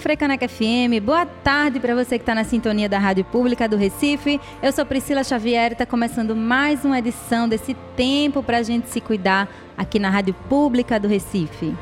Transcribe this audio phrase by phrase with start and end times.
[0.00, 0.98] Frecaneca FM.
[1.04, 4.40] Boa tarde para você que está na sintonia da Rádio Pública do Recife.
[4.62, 8.88] Eu sou Priscila Xavier e está começando mais uma edição desse tempo para a gente
[8.88, 11.76] se cuidar aqui na Rádio Pública do Recife.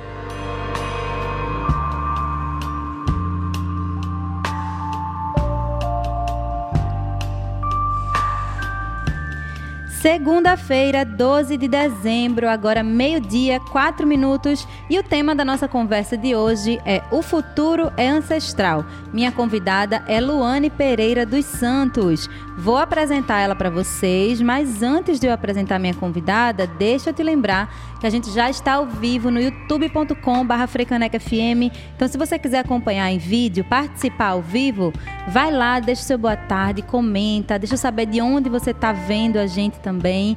[10.00, 16.36] Segunda-feira, 12 de dezembro, agora meio-dia, 4 minutos, e o tema da nossa conversa de
[16.36, 18.84] hoje é O futuro é ancestral.
[19.12, 22.30] Minha convidada é Luane Pereira dos Santos.
[22.56, 27.22] Vou apresentar ela para vocês, mas antes de eu apresentar minha convidada, deixa eu te
[27.22, 27.68] lembrar
[28.00, 31.72] que a gente já está ao vivo no youtube.com/frecanecfm.
[31.96, 34.92] Então, se você quiser acompanhar em vídeo, participar ao vivo,
[35.28, 38.92] vai lá, deixa o seu boa tarde, comenta, deixa eu saber de onde você está
[38.92, 40.36] vendo a gente também.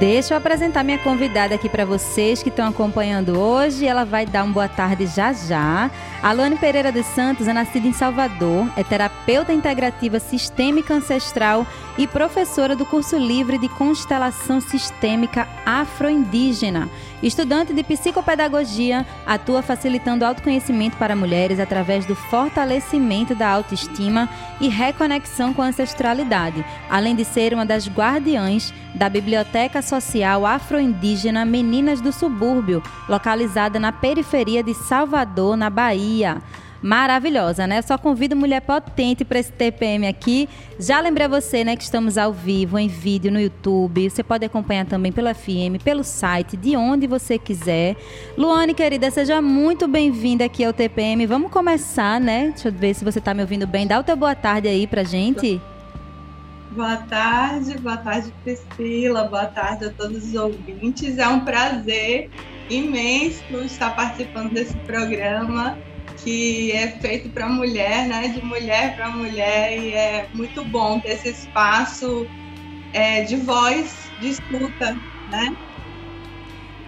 [0.06, 3.88] Deixa eu apresentar minha convidada aqui para vocês que estão acompanhando hoje.
[3.88, 5.90] Ela vai dar uma boa tarde já já.
[6.22, 11.66] Alane Pereira dos Santos é nascida em Salvador, é terapeuta integrativa sistêmica ancestral
[11.98, 16.90] e professora do curso livre de constelação sistêmica afro-indígena.
[17.24, 24.30] Estudante de psicopedagogia, atua facilitando autoconhecimento para mulheres através do fortalecimento da autoestima
[24.60, 31.46] e reconexão com a ancestralidade, além de ser uma das guardiães da Biblioteca Social Afro-Indígena
[31.46, 36.42] Meninas do Subúrbio, localizada na periferia de Salvador, na Bahia
[36.84, 37.82] maravilhosa, né?
[37.82, 40.50] Só convido mulher potente para esse TPM aqui.
[40.78, 44.10] Já lembrei você, né, que estamos ao vivo, em vídeo no YouTube.
[44.10, 47.96] Você pode acompanhar também pela FM, pelo site, de onde você quiser.
[48.38, 51.26] Luane, querida, seja muito bem-vinda aqui ao TPM.
[51.26, 52.50] Vamos começar, né?
[52.50, 53.88] Deixa eu ver se você está me ouvindo bem.
[53.88, 55.62] Dá o teu boa tarde aí pra gente.
[56.72, 61.18] Boa tarde, boa tarde, Priscila, boa tarde a todos os ouvintes.
[61.18, 62.30] É um prazer
[62.70, 65.78] imenso estar participando desse programa
[66.24, 68.30] que é feito para mulher, né?
[68.30, 72.28] De mulher para mulher, e é muito bom ter esse espaço
[72.94, 74.98] é, de voz, de escuta,
[75.30, 75.56] né?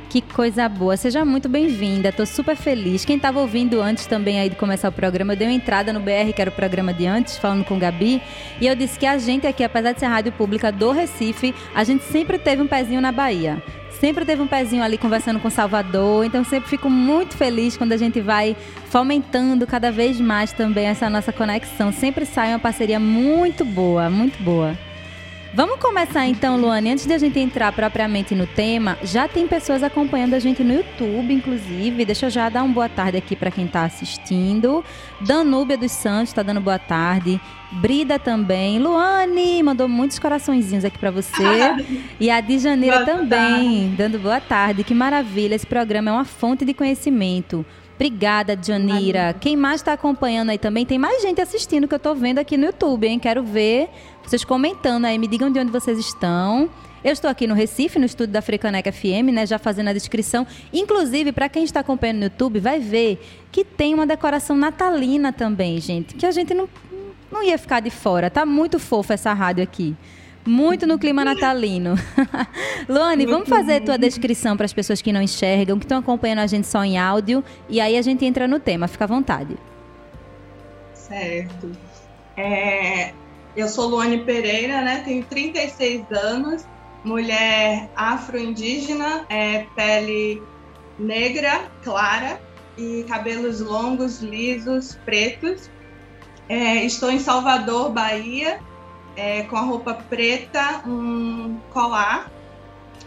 [0.09, 0.95] Que coisa boa.
[0.95, 2.07] Seja muito bem-vinda.
[2.07, 3.03] Estou super feliz.
[3.03, 6.41] Quem estava ouvindo antes também aí de começar o programa, deu entrada no BR, que
[6.41, 8.21] era o programa de antes, falando com Gabi,
[8.61, 11.83] e eu disse que a gente aqui, apesar de ser rádio pública do Recife, a
[11.83, 13.61] gente sempre teve um pezinho na Bahia
[14.05, 17.97] sempre teve um pezinho ali conversando com Salvador, então sempre fico muito feliz quando a
[17.97, 21.91] gente vai fomentando cada vez mais também essa nossa conexão.
[21.91, 24.77] Sempre sai uma parceria muito boa, muito boa.
[25.55, 26.91] Vamos começar então, Luane.
[26.91, 30.73] Antes de a gente entrar propriamente no tema, já tem pessoas acompanhando a gente no
[30.73, 32.03] YouTube, inclusive.
[32.03, 34.83] Deixa eu já dar uma boa tarde aqui para quem está assistindo.
[35.21, 37.39] Danúbia dos Santos está dando boa tarde.
[37.71, 38.79] Brida também.
[38.79, 41.31] Luane mandou muitos coraçõezinhos aqui para você.
[42.19, 43.95] e a Dijaneira também, tarde.
[43.95, 44.83] dando boa tarde.
[44.83, 45.55] Que maravilha.
[45.55, 47.65] Esse programa é uma fonte de conhecimento.
[47.95, 49.33] Obrigada, Janira.
[49.39, 50.85] Quem mais está acompanhando aí também?
[50.85, 53.17] Tem mais gente assistindo que eu estou vendo aqui no YouTube, hein?
[53.17, 53.89] Quero ver
[54.23, 55.17] vocês comentando aí.
[55.17, 56.69] Me digam de onde vocês estão.
[57.05, 60.45] Eu estou aqui no Recife, no estúdio da Frecaneca FM, né, já fazendo a descrição.
[60.73, 65.79] Inclusive, para quem está acompanhando no YouTube, vai ver que tem uma decoração natalina também,
[65.79, 66.67] gente, que a gente não,
[67.31, 68.31] não ia ficar de fora.
[68.31, 69.95] Tá muito fofa essa rádio aqui.
[70.45, 71.95] Muito no clima natalino.
[72.87, 76.47] Luane, vamos fazer tua descrição para as pessoas que não enxergam, que estão acompanhando a
[76.47, 78.87] gente só em áudio, e aí a gente entra no tema.
[78.87, 79.57] Fica à vontade.
[80.93, 81.71] Certo.
[82.37, 83.11] É,
[83.55, 85.01] eu sou Luane Pereira, né?
[85.03, 86.65] Tenho 36 anos,
[87.03, 90.43] mulher afro-indígena, é, pele
[90.99, 92.39] negra, clara
[92.77, 95.71] e cabelos longos, lisos, pretos.
[96.47, 98.59] É, estou em Salvador, Bahia,
[99.15, 102.31] é, com a roupa preta, um colar.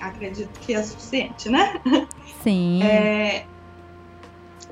[0.00, 1.80] Acredito que é suficiente, né?
[2.42, 2.82] Sim.
[2.82, 3.44] É,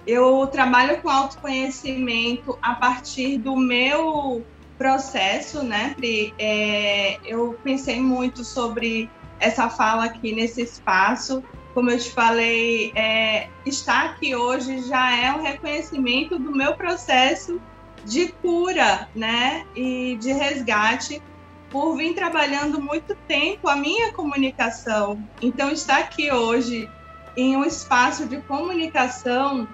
[0.06, 4.44] eu trabalho com autoconhecimento a partir do meu
[4.78, 6.32] processo, né, Pri?
[6.38, 9.10] É, eu pensei muito sobre
[9.40, 11.42] essa fala aqui nesse espaço.
[11.74, 17.60] Como eu te falei, é, estar aqui hoje já é um reconhecimento do meu processo
[18.06, 21.20] de cura, né, e de resgate
[21.68, 25.22] por vir trabalhando muito tempo a minha comunicação.
[25.42, 26.88] Então, estar aqui hoje
[27.36, 29.68] em um espaço de comunicação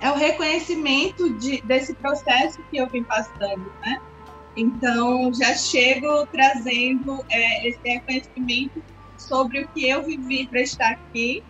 [0.00, 4.00] é o reconhecimento de, desse processo que eu vim passando, né?
[4.54, 8.82] Então, já chego trazendo é, esse reconhecimento
[9.16, 11.42] sobre o que eu vivi para estar aqui,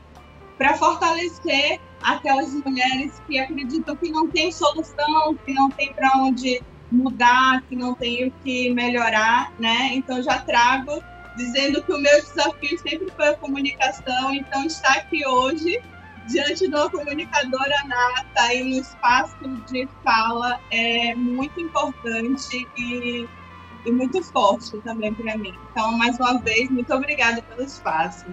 [0.56, 6.60] para fortalecer aquelas mulheres que acreditam que não tem solução, que não tem para onde
[6.90, 9.90] mudar, que não tem o que melhorar, né?
[9.94, 11.02] Então, já trago
[11.34, 15.80] dizendo que o meu desafio sempre foi a comunicação, então estar aqui hoje
[16.26, 23.26] diante de uma comunicadora nata aí no espaço de fala é muito importante e,
[23.84, 25.58] e muito forte também para mim.
[25.70, 28.26] Então, mais uma vez, muito obrigada pelo espaço.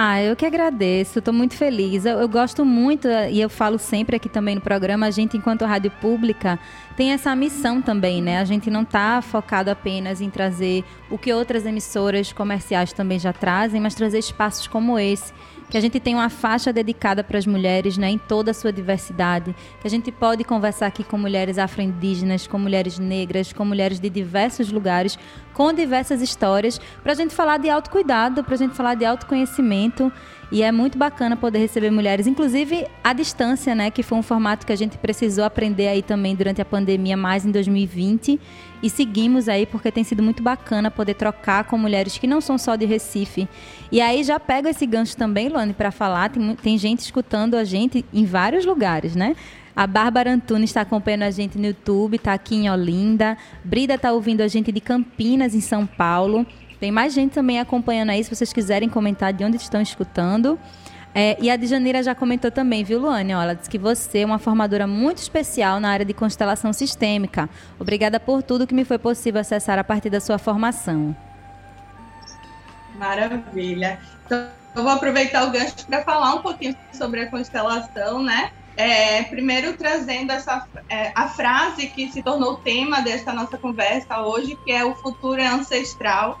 [0.00, 2.04] Ah, eu que agradeço, estou muito feliz.
[2.04, 5.64] Eu, eu, gosto muito, e eu falo sempre aqui também no programa, a gente, enquanto
[5.64, 6.56] rádio pública,
[6.96, 8.38] tem essa missão também, né?
[8.38, 13.32] A gente não está focado apenas em trazer o que outras emissoras comerciais também já
[13.32, 15.32] trazem, mas trazer espaços como esse
[15.70, 18.72] que a gente tem uma faixa dedicada para as mulheres, né, em toda a sua
[18.72, 24.00] diversidade, que a gente pode conversar aqui com mulheres afro-indígenas, com mulheres negras, com mulheres
[24.00, 25.18] de diversos lugares,
[25.52, 30.12] com diversas histórias, para a gente falar de autocuidado, para a gente falar de autoconhecimento.
[30.50, 33.90] E é muito bacana poder receber mulheres, inclusive à distância, né?
[33.90, 37.44] Que foi um formato que a gente precisou aprender aí também durante a pandemia, mais
[37.44, 38.40] em 2020.
[38.82, 42.56] E seguimos aí porque tem sido muito bacana poder trocar com mulheres que não são
[42.56, 43.46] só de Recife.
[43.92, 46.30] E aí já pego esse gancho também, Luane, para falar.
[46.30, 49.36] Tem, tem gente escutando a gente em vários lugares, né?
[49.76, 53.36] A Bárbara Antunes está acompanhando a gente no YouTube, está aqui em Olinda.
[53.62, 56.46] Brida está ouvindo a gente de Campinas, em São Paulo.
[56.80, 60.58] Tem mais gente também acompanhando aí, se vocês quiserem comentar de onde estão escutando.
[61.14, 63.32] É, e a Djanira já comentou também, viu, Luane?
[63.32, 67.48] Ela disse que você é uma formadora muito especial na área de constelação sistêmica.
[67.78, 71.16] Obrigada por tudo que me foi possível acessar a partir da sua formação.
[72.96, 73.98] Maravilha.
[74.26, 74.46] Então,
[74.76, 78.52] eu vou aproveitar o gancho para falar um pouquinho sobre a constelação, né?
[78.76, 84.56] É, primeiro trazendo essa é, a frase que se tornou tema dessa nossa conversa hoje,
[84.64, 86.40] que é o futuro é ancestral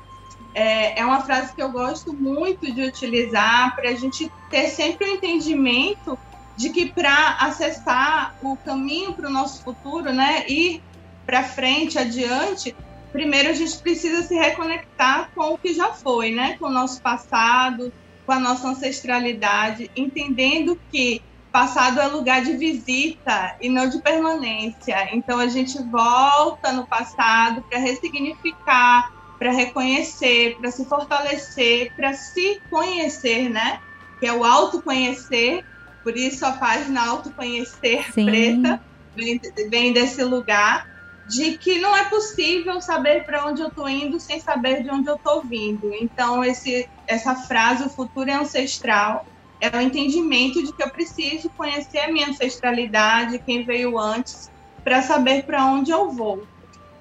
[0.58, 5.08] é, é uma frase que eu gosto muito de utilizar para a gente ter sempre
[5.08, 6.18] o um entendimento
[6.56, 10.82] de que para acessar o caminho para o nosso futuro, né, ir
[11.24, 12.74] para frente, adiante,
[13.12, 17.00] primeiro a gente precisa se reconectar com o que já foi, né, com o nosso
[17.00, 17.92] passado,
[18.26, 21.22] com a nossa ancestralidade, entendendo que
[21.52, 25.08] passado é lugar de visita e não de permanência.
[25.14, 32.60] Então a gente volta no passado para ressignificar, para reconhecer, para se fortalecer, para se
[32.68, 33.80] conhecer, né?
[34.18, 35.64] Que é o autoconhecer,
[36.02, 38.24] por isso a página Autoconhecer Sim.
[38.24, 38.80] Preta
[39.14, 39.40] vem,
[39.70, 40.86] vem desse lugar
[41.28, 45.10] de que não é possível saber para onde eu estou indo sem saber de onde
[45.10, 45.92] eu estou vindo.
[46.00, 49.26] Então, esse, essa frase, o futuro é ancestral,
[49.60, 54.50] é o entendimento de que eu preciso conhecer a minha ancestralidade, quem veio antes,
[54.82, 56.46] para saber para onde eu vou.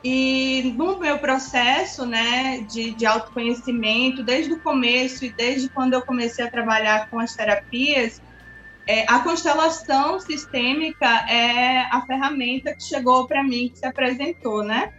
[0.04, 6.02] E no meu processo né, de, de autoconhecimento, desde o começo e desde quando eu
[6.02, 8.22] comecei a trabalhar com as terapias,
[8.86, 14.94] é, a constelação sistêmica é a ferramenta que chegou para mim, que se apresentou, né?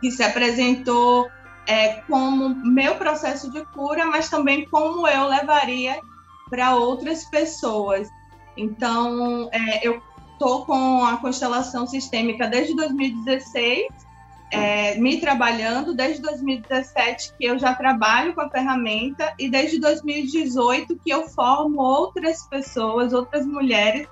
[0.00, 1.28] Que se apresentou
[1.66, 6.00] é, como meu processo de cura, mas também como eu levaria
[6.48, 8.08] para outras pessoas.
[8.56, 10.00] Então, é, eu
[10.32, 14.11] estou com a constelação sistêmica desde 2016
[14.52, 20.98] é, me trabalhando desde 2017 que eu já trabalho com a ferramenta e desde 2018
[21.02, 24.06] que eu formo outras pessoas, outras mulheres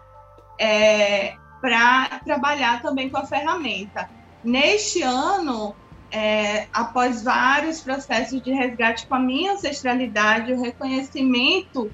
[0.58, 4.08] é, para trabalhar também com a ferramenta.
[4.42, 5.74] Neste ano,
[6.10, 11.92] é, após vários processos de resgate com a minha ancestralidade, o reconhecimento,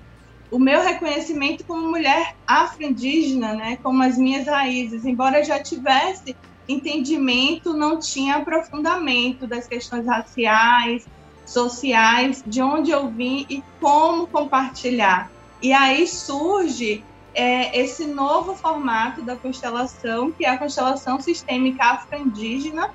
[0.52, 6.36] o meu reconhecimento como mulher afro-indígena, né, como as minhas raízes, embora já tivesse
[6.68, 11.06] entendimento, não tinha aprofundamento das questões raciais,
[11.44, 15.30] sociais, de onde eu vim e como compartilhar.
[15.62, 17.04] E aí surge
[17.34, 22.90] é, esse novo formato da constelação, que é a constelação sistêmica afro-indígena,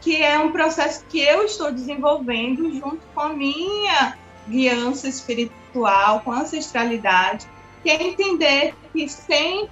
[0.00, 4.16] que é um processo que eu estou desenvolvendo junto com a minha
[4.48, 7.46] guiança espiritual, com a ancestralidade,
[7.82, 9.68] que é entender que sem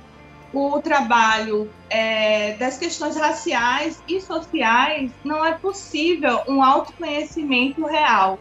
[0.52, 8.38] o trabalho é, das questões raciais e sociais, não é possível um autoconhecimento real.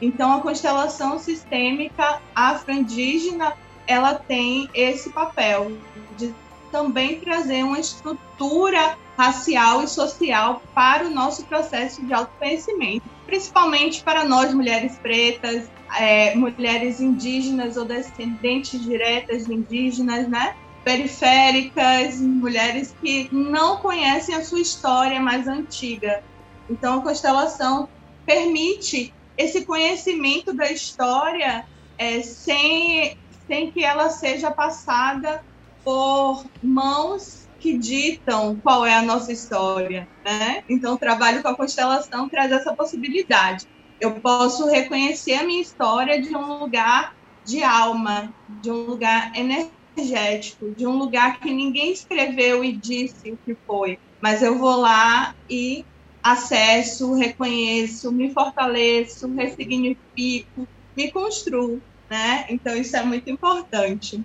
[0.00, 3.54] Então, a constelação sistêmica afro-indígena,
[3.86, 5.72] ela tem esse papel
[6.16, 6.34] de
[6.70, 14.24] também trazer uma estrutura racial e social para o nosso processo de autoconhecimento, principalmente para
[14.24, 15.68] nós mulheres pretas,
[15.98, 20.54] é, mulheres indígenas ou descendentes diretas de indígenas, né?
[20.90, 26.20] Periféricas, mulheres que não conhecem a sua história mais antiga.
[26.68, 27.88] Então, a constelação
[28.26, 31.64] permite esse conhecimento da história
[31.96, 33.16] é, sem,
[33.46, 35.44] sem que ela seja passada
[35.84, 40.08] por mãos que ditam qual é a nossa história.
[40.24, 40.64] Né?
[40.68, 43.64] Então, o trabalho com a constelação traz essa possibilidade.
[44.00, 49.79] Eu posso reconhecer a minha história de um lugar de alma, de um lugar energético
[49.96, 54.76] energético, de um lugar que ninguém escreveu e disse o que foi, mas eu vou
[54.76, 55.84] lá e
[56.22, 62.46] acesso, reconheço, me fortaleço, ressignifico, me construo, né?
[62.50, 64.22] Então isso é muito importante.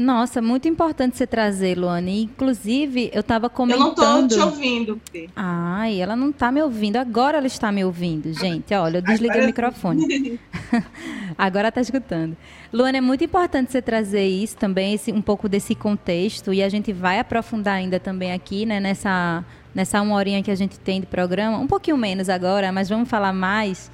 [0.00, 2.22] Nossa, muito importante você trazer, Luane.
[2.22, 3.98] Inclusive, eu estava comentando...
[3.98, 5.28] Eu não estou te ouvindo, Fê.
[5.36, 6.96] Ai, ela não está me ouvindo.
[6.96, 8.72] Agora ela está me ouvindo, gente.
[8.72, 10.40] Olha, eu desliguei o microfone.
[11.36, 12.34] Agora está escutando.
[12.72, 16.50] Luane, é muito importante você trazer isso também, esse, um pouco desse contexto.
[16.50, 20.56] E a gente vai aprofundar ainda também aqui, né, nessa, nessa uma horinha que a
[20.56, 21.58] gente tem de programa.
[21.58, 23.90] Um pouquinho menos agora, mas vamos falar mais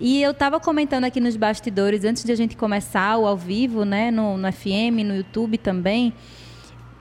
[0.00, 3.84] e eu estava comentando aqui nos bastidores, antes de a gente começar o ao vivo,
[3.84, 6.14] né, no, no FM, no YouTube também,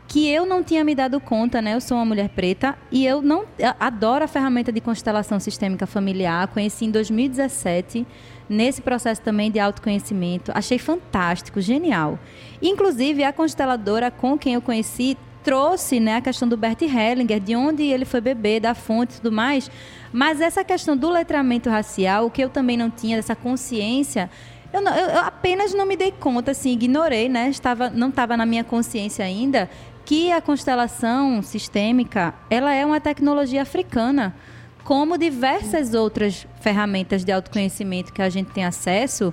[0.10, 1.76] que eu não tinha me dado conta, né?
[1.76, 5.86] Eu sou uma mulher preta e eu não eu adoro a ferramenta de constelação sistêmica
[5.86, 6.48] familiar.
[6.48, 8.08] Conheci em 2017
[8.50, 10.52] nesse processo também de autoconhecimento.
[10.56, 12.18] Achei fantástico, genial.
[12.60, 17.56] Inclusive a consteladora com quem eu conheci trouxe, né, a questão do Bert Hellinger, de
[17.56, 19.70] onde ele foi beber, da fonte e tudo mais.
[20.12, 24.30] Mas essa questão do letramento racial, o que eu também não tinha, dessa consciência,
[24.72, 27.50] eu, não, eu, apenas não me dei conta, assim, ignorei, né?
[27.50, 29.70] Estava, não estava na minha consciência ainda
[30.06, 34.36] que a constelação sistêmica, ela é uma tecnologia africana,
[34.84, 39.32] como diversas outras ferramentas de autoconhecimento que a gente tem acesso,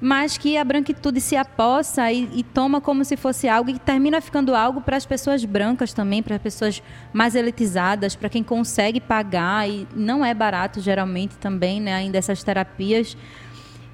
[0.00, 4.20] mas que a branquitude se apossa e, e, toma como se fosse algo e termina
[4.20, 9.00] ficando algo para as pessoas brancas também, para as pessoas mais elitizadas, para quem consegue
[9.00, 13.16] pagar e não é barato geralmente também, né, ainda essas terapias.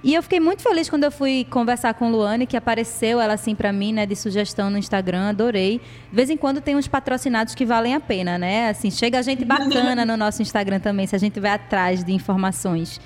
[0.04, 3.54] E eu fiquei muito feliz quando eu fui conversar com Luane, que apareceu ela assim
[3.54, 5.80] para mim, né, de sugestão no Instagram, adorei.
[6.10, 8.68] De vez em quando tem uns patrocinados que valem a pena, né?
[8.68, 13.00] Assim, chega gente bacana no nosso Instagram também, se a gente vai atrás de informações.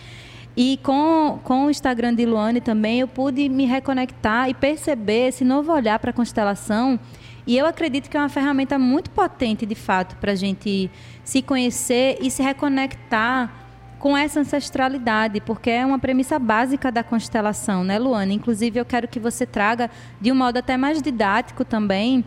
[0.57, 5.45] E com, com o Instagram de Luane também eu pude me reconectar e perceber esse
[5.45, 6.99] novo olhar para a constelação.
[7.47, 10.91] E eu acredito que é uma ferramenta muito potente, de fato, para a gente
[11.23, 13.53] se conhecer e se reconectar
[13.99, 18.35] com essa ancestralidade, porque é uma premissa básica da constelação, né, Luane?
[18.35, 22.25] Inclusive, eu quero que você traga de um modo até mais didático também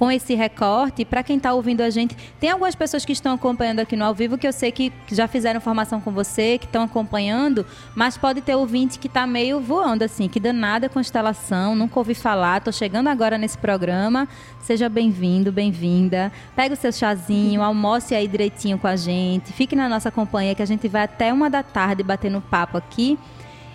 [0.00, 3.80] com esse recorte, para quem está ouvindo a gente, tem algumas pessoas que estão acompanhando
[3.80, 6.84] aqui no ao vivo que eu sei que já fizeram formação com você, que estão
[6.84, 12.14] acompanhando, mas pode ter ouvinte que está meio voando assim, que danada constelação, nunca ouvi
[12.14, 14.26] falar, estou chegando agora nesse programa.
[14.62, 16.32] Seja bem-vindo, bem-vinda.
[16.56, 20.62] Pega o seu chazinho, almoce aí direitinho com a gente, fique na nossa companhia que
[20.62, 23.18] a gente vai até uma da tarde batendo papo aqui.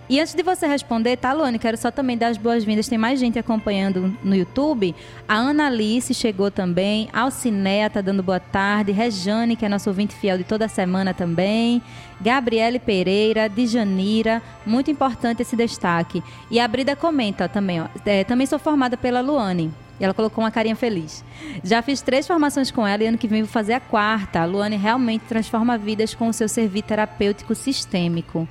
[0.07, 2.87] E antes de você responder, tá, Luane, quero só também dar as boas-vindas.
[2.87, 4.93] Tem mais gente acompanhando no YouTube.
[5.27, 7.09] A Ana Alice chegou também.
[7.11, 8.91] Alcinéia tá dando boa tarde.
[8.91, 11.81] Rejane, que é nosso ouvinte fiel de toda semana também.
[12.21, 14.43] Gabriele Pereira, Djanira.
[14.63, 16.23] Muito importante esse destaque.
[16.51, 17.87] E a Brida comenta também, ó.
[18.05, 19.73] É, também sou formada pela Luane.
[19.99, 21.23] E ela colocou uma carinha feliz.
[21.63, 24.41] Já fiz três formações com ela e ano que vem vou fazer a quarta.
[24.41, 28.47] A Luane realmente transforma vidas com o seu serviço terapêutico sistêmico.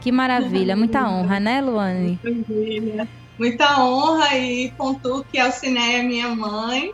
[0.00, 2.18] Que maravilha, muita honra, né, Luane?
[3.38, 6.92] Muita honra e pontuo que a Alcineia é minha mãe.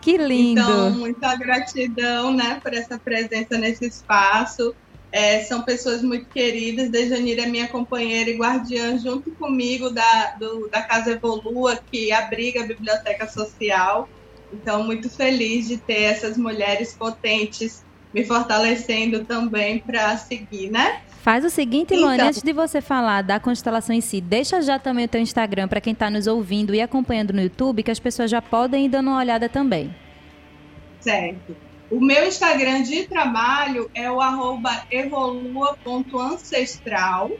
[0.00, 0.60] Que lindo!
[0.60, 4.74] Então, muita gratidão, né, por essa presença nesse espaço.
[5.12, 6.90] É, são pessoas muito queridas.
[6.90, 12.62] Dejanira é minha companheira e guardiã, junto comigo, da, do, da Casa Evolua, que abriga
[12.62, 14.08] a Biblioteca Social.
[14.52, 21.02] Então, muito feliz de ter essas mulheres potentes me fortalecendo também para seguir, né?
[21.26, 24.78] Faz o seguinte, Luane, então, antes de você falar da constelação em si, deixa já
[24.78, 27.98] também o teu Instagram para quem está nos ouvindo e acompanhando no YouTube, que as
[27.98, 29.92] pessoas já podem ir dando uma olhada também.
[31.00, 31.56] Certo.
[31.90, 34.20] O meu Instagram de trabalho é o
[34.88, 37.32] evolua.ancestral.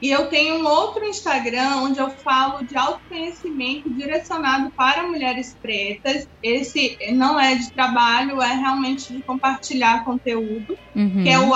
[0.00, 6.26] E eu tenho um outro Instagram onde eu falo de autoconhecimento direcionado para mulheres pretas.
[6.42, 11.24] Esse não é de trabalho, é realmente de compartilhar conteúdo, uhum.
[11.24, 11.52] que é o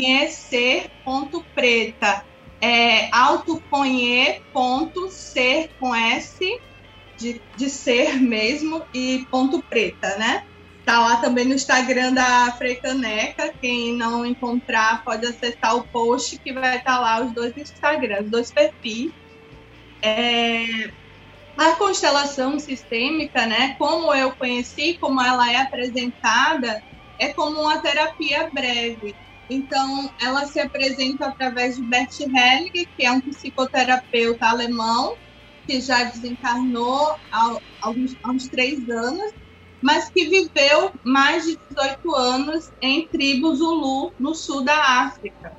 [0.00, 2.24] autoconhecer.preta.
[2.62, 6.38] É autoconhecer com S
[7.16, 10.44] de, de ser mesmo e ponto preta, né?
[10.84, 13.54] Tá lá também no Instagram da Freicaneca.
[13.60, 18.30] Quem não encontrar pode acessar o post que vai estar tá lá os dois Instagrams,
[18.30, 19.10] dois perfis.
[20.02, 20.92] É...
[21.56, 23.74] A constelação sistêmica, né?
[23.78, 26.82] Como eu conheci, como ela é apresentada,
[27.18, 29.14] é como uma terapia breve.
[29.50, 35.16] Então, ela se apresenta através de Bert Helling, que é um psicoterapeuta alemão
[35.66, 39.32] que já desencarnou há, alguns, há uns três anos
[39.80, 45.56] mas que viveu mais de 18 anos em tribos Zulu, no sul da África.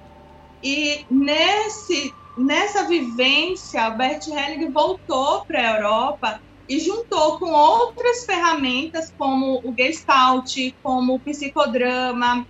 [0.61, 9.11] E nesse, nessa vivência, Bert Helling voltou para a Europa e juntou com outras ferramentas,
[9.17, 12.45] como o Gestalt, como o psicodrama,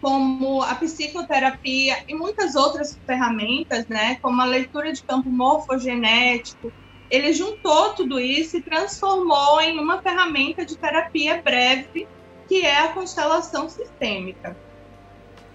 [0.00, 6.72] como a psicoterapia e muitas outras ferramentas, né, como a leitura de campo morfogenético,
[7.10, 12.06] ele juntou tudo isso e transformou em uma ferramenta de terapia breve,
[12.46, 14.56] que é a constelação sistêmica.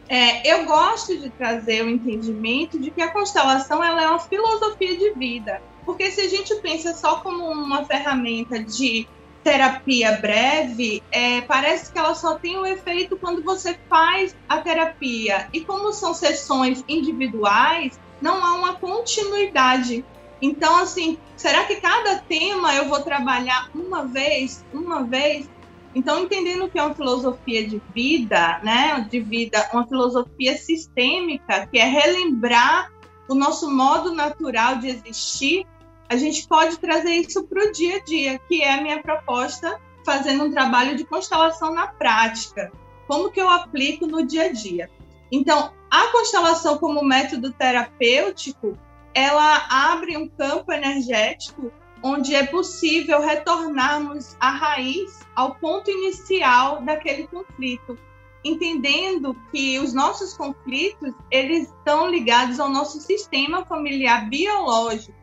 [0.09, 4.97] É, eu gosto de trazer o entendimento de que a constelação ela é uma filosofia
[4.97, 9.07] de vida, porque se a gente pensa só como uma ferramenta de
[9.43, 14.59] terapia breve, é, parece que ela só tem o um efeito quando você faz a
[14.59, 15.49] terapia.
[15.51, 20.03] E como são sessões individuais, não há uma continuidade
[20.43, 25.49] então, assim, será que cada tema eu vou trabalhar uma vez, uma vez?
[25.95, 31.79] Então, entendendo que é uma filosofia de vida, né, de vida, uma filosofia sistêmica, que
[31.79, 32.91] é relembrar
[33.29, 35.65] o nosso modo natural de existir,
[36.13, 39.81] a gente pode trazer isso para o dia a dia, que é a minha proposta,
[40.05, 42.71] fazendo um trabalho de constelação na prática.
[43.07, 44.91] Como que eu aplico no dia a dia?
[45.31, 48.77] Então, a constelação como método terapêutico,
[49.11, 51.71] ela abre um campo energético
[52.03, 57.97] onde é possível retornarmos à raiz, ao ponto inicial daquele conflito,
[58.43, 65.22] entendendo que os nossos conflitos eles estão ligados ao nosso sistema familiar biológico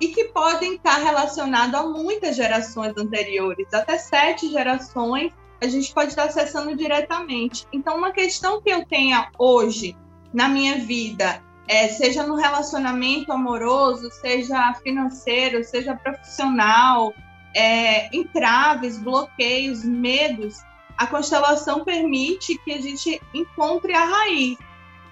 [0.00, 6.10] e que podem estar relacionados a muitas gerações anteriores, até sete gerações a gente pode
[6.10, 7.66] estar acessando diretamente.
[7.72, 9.96] Então, uma questão que eu tenha hoje
[10.32, 17.12] na minha vida é, seja no relacionamento amoroso, seja financeiro, seja profissional,
[17.54, 20.62] é, entraves, bloqueios, medos,
[20.96, 24.58] a constelação permite que a gente encontre a raiz,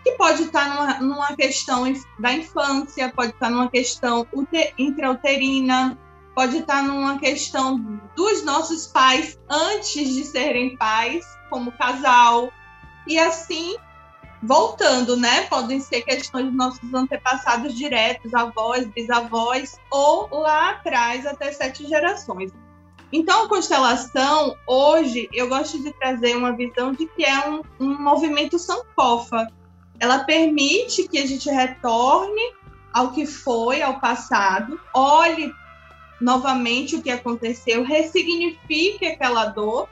[0.07, 1.83] que pode estar numa, numa questão
[2.21, 4.25] da infância, pode estar numa questão
[4.79, 5.99] intrauterina,
[6.33, 7.77] pode estar numa questão
[8.15, 12.53] dos nossos pais antes de serem pais, como casal,
[13.05, 13.75] e assim
[14.41, 15.43] voltando, né?
[15.47, 22.53] Podem ser questões de nossos antepassados diretos, avós, bisavós, ou lá atrás, até sete gerações.
[23.13, 28.01] Então, a constelação, hoje, eu gosto de trazer uma visão de que é um, um
[28.01, 29.49] movimento sankofa.
[29.99, 32.55] Ela permite que a gente retorne
[32.93, 35.53] ao que foi, ao passado, olhe
[36.21, 39.89] novamente o que aconteceu, ressignifique aquela dor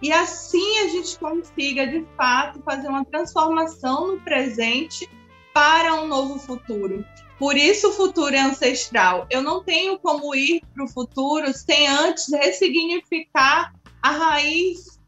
[0.00, 5.08] e assim a gente consiga, de fato, fazer uma transformação no presente
[5.54, 7.04] para um novo futuro.
[7.38, 9.26] Por isso o futuro é ancestral.
[9.30, 14.98] Eu não tenho como ir para o futuro sem antes ressignificar a raiz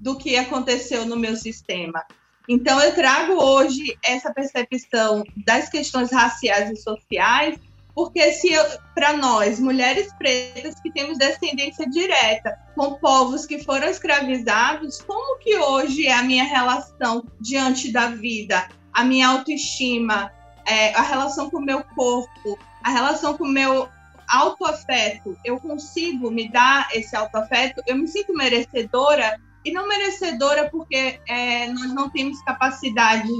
[0.00, 2.04] do que aconteceu no meu sistema.
[2.48, 7.58] Então eu trago hoje essa percepção das questões raciais e sociais
[7.96, 8.50] Porque se
[8.94, 15.56] para nós, mulheres pretas que temos descendência direta com povos que foram escravizados, como que
[15.56, 20.30] hoje é a minha relação diante da vida, a minha autoestima,
[20.66, 23.88] é, a relação com o meu corpo, a relação com o meu
[24.28, 25.34] autoafeto?
[25.42, 27.82] Eu consigo me dar esse autoafeto?
[27.86, 29.40] Eu me sinto merecedora?
[29.66, 33.32] E não merecedora porque é, nós não temos capacidade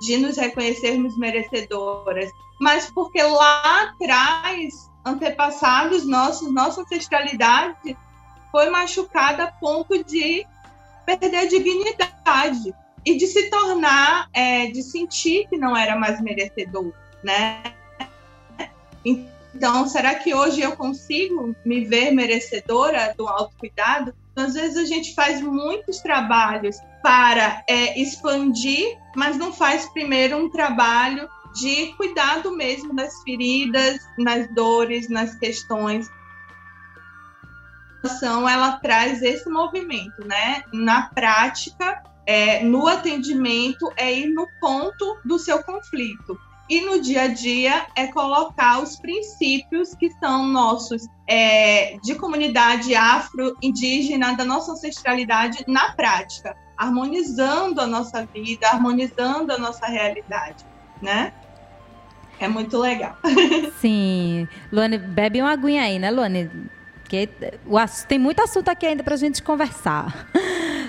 [0.00, 7.96] de nos reconhecermos merecedoras, mas porque lá atrás, antepassados nossos, nossa ancestralidade
[8.52, 10.46] foi machucada a ponto de
[11.04, 12.72] perder a dignidade
[13.04, 16.92] e de se tornar, é, de sentir que não era mais merecedor,
[17.24, 17.60] né?
[19.04, 24.14] Então, será que hoje eu consigo me ver merecedora do autocuidado?
[24.32, 30.36] Então, às vezes a gente faz muitos trabalhos para é, expandir, mas não faz primeiro
[30.38, 36.10] um trabalho de cuidado mesmo das feridas, nas dores, nas questões.
[38.48, 40.64] Ela traz esse movimento, né?
[40.72, 46.38] Na prática, é, no atendimento, é ir no ponto do seu conflito.
[46.72, 52.94] E no dia a dia é colocar os princípios que são nossos é, de comunidade
[52.94, 60.64] afro-indígena, da nossa ancestralidade na prática, harmonizando a nossa vida, harmonizando a nossa realidade,
[61.02, 61.34] né?
[62.40, 63.18] É muito legal.
[63.78, 64.48] Sim.
[64.72, 66.50] Luane, bebe uma aguinha aí, né, Luane?
[67.02, 67.28] Porque
[68.08, 70.26] tem muito assunto aqui ainda para a gente conversar.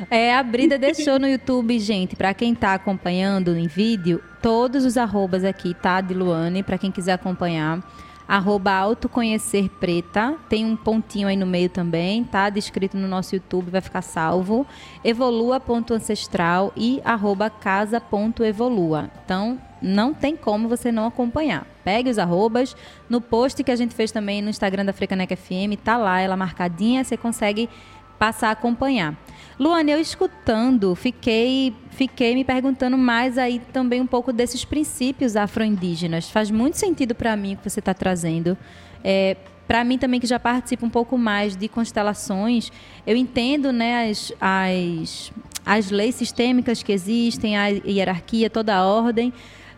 [0.10, 4.98] É, a Brida deixou no YouTube, gente, para quem está acompanhando em vídeo, todos os
[4.98, 6.02] arrobas aqui, tá?
[6.02, 7.84] De Luane, para quem quiser acompanhar.
[8.26, 12.50] Arroba autoconhecer preta, tem um pontinho aí no meio também, tá?
[12.50, 14.66] Descrito no nosso YouTube, vai ficar salvo.
[15.04, 19.12] Evolua.ancestral e arroba casa.evolua.
[19.26, 21.68] Então, não tem como você não acompanhar.
[21.84, 22.76] Pegue os arrobas.
[23.10, 26.38] No post que a gente fez também no Instagram da Frecanec FM, tá lá, ela
[26.38, 27.70] marcadinha, você consegue
[28.18, 29.18] passar a acompanhar.
[29.60, 36.30] Luane, eu escutando, fiquei, fiquei me perguntando mais aí também um pouco desses princípios afro-indígenas.
[36.30, 38.58] Faz muito sentido para mim o que você está trazendo.
[39.04, 39.38] É,
[39.68, 42.72] para mim também que já participo um pouco mais de constelações,
[43.06, 45.32] eu entendo né, as, as,
[45.66, 49.32] as leis sistêmicas que existem, a hierarquia, toda a ordem,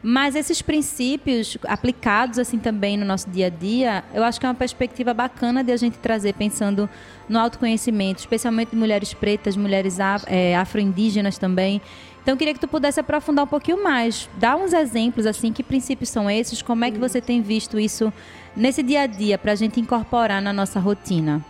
[0.07, 4.49] mas esses princípios aplicados assim também no nosso dia a dia, eu acho que é
[4.49, 6.87] uma perspectiva bacana de a gente trazer pensando
[7.27, 11.81] no autoconhecimento, especialmente de mulheres pretas, mulheres é, afro-indígenas também.
[12.21, 15.63] Então, eu queria que tu pudesse aprofundar um pouquinho mais, dar uns exemplos assim, que
[15.63, 18.13] princípios são esses, como é que você tem visto isso
[18.55, 21.43] nesse dia a dia para a gente incorporar na nossa rotina?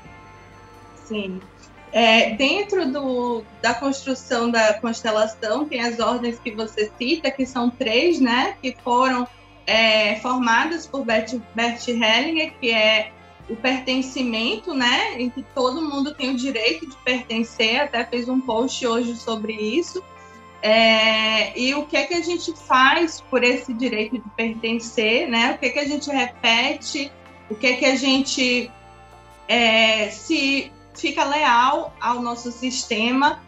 [1.04, 1.42] Sim.
[1.96, 7.70] É, dentro do, da construção da constelação, tem as ordens que você cita, que são
[7.70, 8.58] três, né?
[8.62, 9.26] Que foram
[9.66, 13.14] é, formadas por Bert, Bert Hellinger, que é
[13.50, 15.14] o pertencimento, né?
[15.18, 19.54] Em que todo mundo tem o direito de pertencer, até fez um post hoje sobre
[19.54, 20.04] isso.
[20.62, 25.54] É, e o que é que a gente faz por esse direito de pertencer, né?
[25.54, 27.10] O que é que a gente repete,
[27.50, 28.70] o que é que a gente
[29.48, 33.42] é, se fica leal ao nosso sistema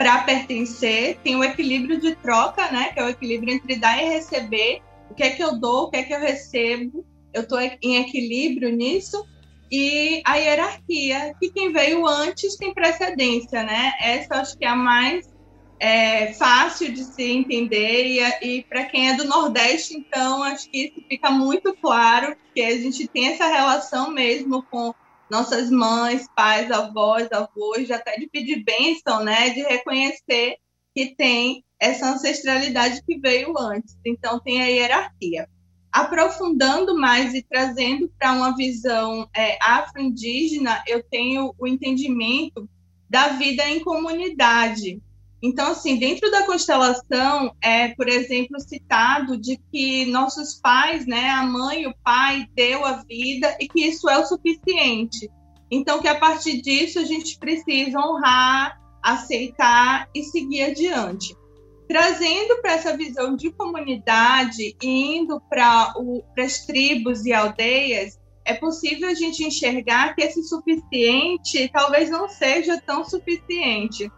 [0.00, 4.08] para pertencer, tem o equilíbrio de troca, né, que é o equilíbrio entre dar e
[4.08, 7.60] receber, o que é que eu dou, o que é que eu recebo, eu estou
[7.60, 9.22] em equilíbrio nisso,
[9.70, 14.74] e a hierarquia, que quem veio antes tem precedência, né, essa acho que é a
[14.74, 15.28] mais
[15.78, 20.86] é, fácil de se entender, e, e para quem é do Nordeste, então, acho que
[20.86, 24.94] isso fica muito claro, que a gente tem essa relação mesmo com
[25.30, 29.50] nossas mães, pais, avós, avós, até de pedir bênção, né?
[29.50, 30.56] De reconhecer
[30.94, 33.96] que tem essa ancestralidade que veio antes.
[34.04, 35.48] Então, tem a hierarquia.
[35.90, 42.68] Aprofundando mais e trazendo para uma visão é, afro-indígena, eu tenho o entendimento
[43.08, 45.00] da vida em comunidade.
[45.42, 51.42] Então, assim, dentro da constelação, é, por exemplo, citado de que nossos pais, né, a
[51.42, 55.30] mãe e o pai deu a vida e que isso é o suficiente.
[55.70, 61.34] Então, que a partir disso a gente precisa honrar, aceitar e seguir adiante.
[61.88, 65.94] Trazendo para essa visão de comunidade e indo para
[66.38, 72.80] as tribos e aldeias, é possível a gente enxergar que esse suficiente talvez não seja
[72.80, 74.10] tão suficiente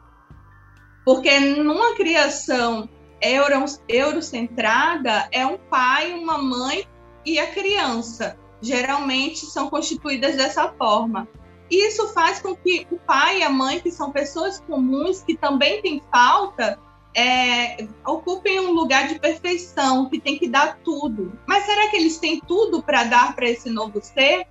[1.05, 2.89] porque numa criação
[3.21, 6.87] euro, eurocentrada, é um pai, uma mãe
[7.25, 8.37] e a criança.
[8.61, 11.29] Geralmente são constituídas dessa forma.
[11.71, 15.81] Isso faz com que o pai e a mãe, que são pessoas comuns, que também
[15.81, 16.79] têm falta,
[17.15, 21.33] é, ocupem um lugar de perfeição, que tem que dar tudo.
[21.47, 24.47] Mas será que eles têm tudo para dar para esse novo ser?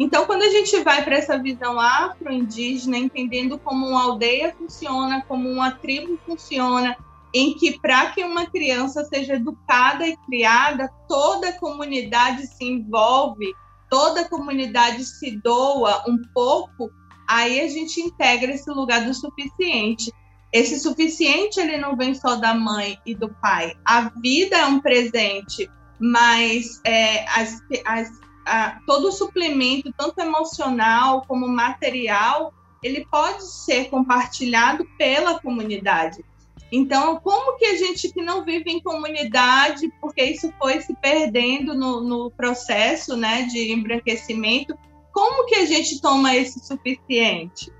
[0.00, 5.46] Então, quando a gente vai para essa visão afro-indígena, entendendo como uma aldeia funciona, como
[5.46, 6.96] uma tribo funciona,
[7.34, 13.54] em que para que uma criança seja educada e criada, toda a comunidade se envolve,
[13.90, 16.90] toda a comunidade se doa um pouco,
[17.28, 20.10] aí a gente integra esse lugar do suficiente.
[20.50, 23.74] Esse suficiente ele não vem só da mãe e do pai.
[23.84, 28.08] A vida é um presente, mas é, as, as,
[28.46, 36.24] a, todo o suplemento, tanto emocional como material, ele pode ser compartilhado pela comunidade.
[36.72, 41.74] Então, como que a gente que não vive em comunidade, porque isso foi se perdendo
[41.74, 44.78] no, no processo né, de embranquecimento,
[45.12, 47.72] como que a gente toma esse suficiente?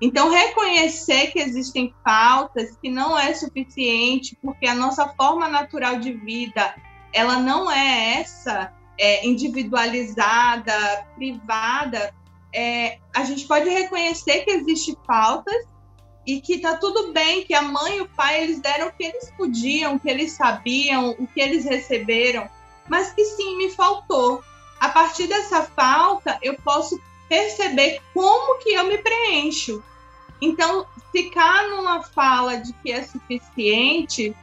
[0.00, 6.12] Então, reconhecer que existem faltas, que não é suficiente, porque a nossa forma natural de
[6.12, 6.74] vida,
[7.12, 12.14] ela não é essa, é, individualizada, privada.
[12.52, 15.66] É, a gente pode reconhecer que existem faltas
[16.26, 19.04] e que tá tudo bem, que a mãe e o pai eles deram o que
[19.04, 22.48] eles podiam, o que eles sabiam, o que eles receberam,
[22.88, 24.42] mas que sim me faltou.
[24.80, 29.82] A partir dessa falta, eu posso perceber como que eu me preencho.
[30.40, 34.34] Então, ficar numa fala de que é suficiente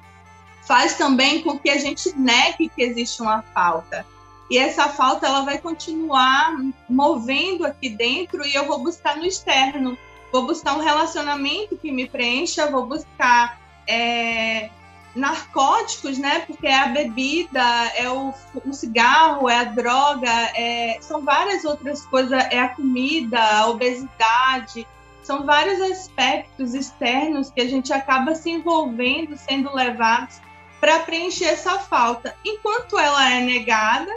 [0.63, 4.05] faz também com que a gente negue que existe uma falta.
[4.49, 6.55] E essa falta ela vai continuar
[6.89, 9.97] movendo aqui dentro e eu vou buscar no externo
[10.33, 14.71] vou buscar um relacionamento que me preencha, vou buscar é,
[15.15, 16.39] narcóticos, né?
[16.39, 17.61] Porque é a bebida,
[17.95, 18.33] é o,
[18.65, 24.87] o cigarro, é a droga, é, são várias outras coisas, é a comida, a obesidade,
[25.21, 30.41] são vários aspectos externos que a gente acaba se envolvendo, sendo levados
[30.81, 32.35] para preencher essa falta.
[32.43, 34.11] Enquanto ela é negada,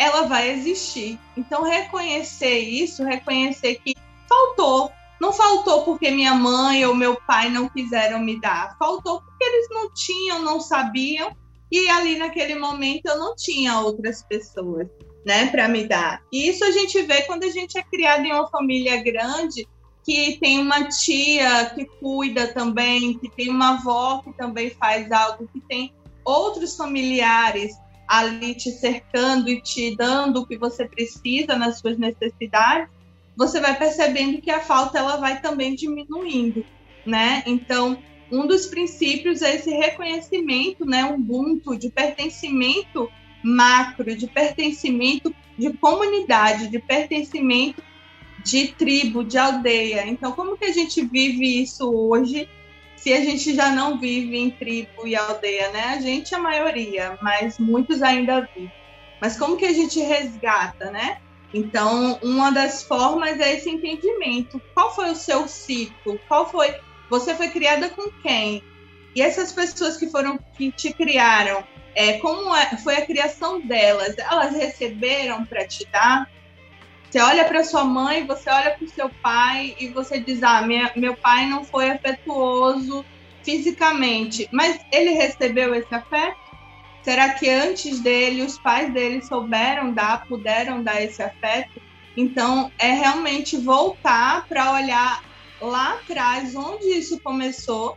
[0.00, 1.18] ela vai existir.
[1.36, 3.94] Então, reconhecer isso, reconhecer que
[4.26, 9.44] faltou, não faltou porque minha mãe ou meu pai não quiseram me dar, faltou porque
[9.44, 11.36] eles não tinham, não sabiam,
[11.70, 14.88] e ali naquele momento eu não tinha outras pessoas,
[15.26, 16.22] né, para me dar.
[16.32, 19.68] E isso a gente vê quando a gente é criado em uma família grande,
[20.02, 25.46] que tem uma tia que cuida também, que tem uma avó que também faz algo,
[25.52, 25.92] que tem
[26.24, 27.74] outros familiares
[28.10, 32.88] ali te cercando e te dando o que você precisa nas suas necessidades
[33.40, 36.62] você vai percebendo que a falta ela vai também diminuindo,
[37.06, 37.42] né?
[37.46, 37.96] Então,
[38.30, 43.10] um dos princípios é esse reconhecimento, né, ubuntu, de pertencimento
[43.42, 47.82] macro, de pertencimento de comunidade, de pertencimento
[48.44, 50.06] de tribo, de aldeia.
[50.06, 52.46] Então, como que a gente vive isso hoje,
[53.00, 55.84] se a gente já não vive em tribo e aldeia, né?
[55.96, 58.70] A gente, a maioria, mas muitos ainda vivem.
[59.18, 61.18] Mas como que a gente resgata, né?
[61.52, 64.60] Então, uma das formas é esse entendimento.
[64.74, 66.20] Qual foi o seu ciclo?
[66.28, 66.74] Qual foi?
[67.08, 68.62] Você foi criada com quem?
[69.16, 74.16] E essas pessoas que foram que te criaram, é, como é, foi a criação delas?
[74.18, 76.30] Elas receberam para te dar?
[77.10, 80.62] Você olha para sua mãe, você olha para o seu pai e você diz: Ah,
[80.62, 83.04] minha, meu pai não foi afetuoso
[83.42, 86.38] fisicamente, mas ele recebeu esse afeto?
[87.02, 91.82] Será que antes dele, os pais dele souberam dar, puderam dar esse afeto?
[92.16, 95.20] Então, é realmente voltar para olhar
[95.60, 97.96] lá atrás, onde isso começou,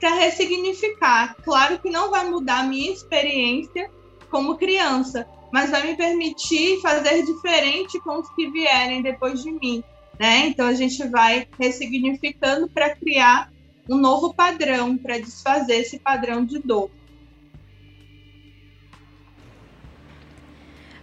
[0.00, 1.36] para ressignificar.
[1.44, 3.90] Claro que não vai mudar a minha experiência
[4.30, 9.82] como criança, mas vai me permitir fazer diferente com os que vierem depois de mim.
[10.18, 10.46] Né?
[10.46, 13.50] Então, a gente vai ressignificando para criar
[13.88, 16.90] um novo padrão, para desfazer esse padrão de dor.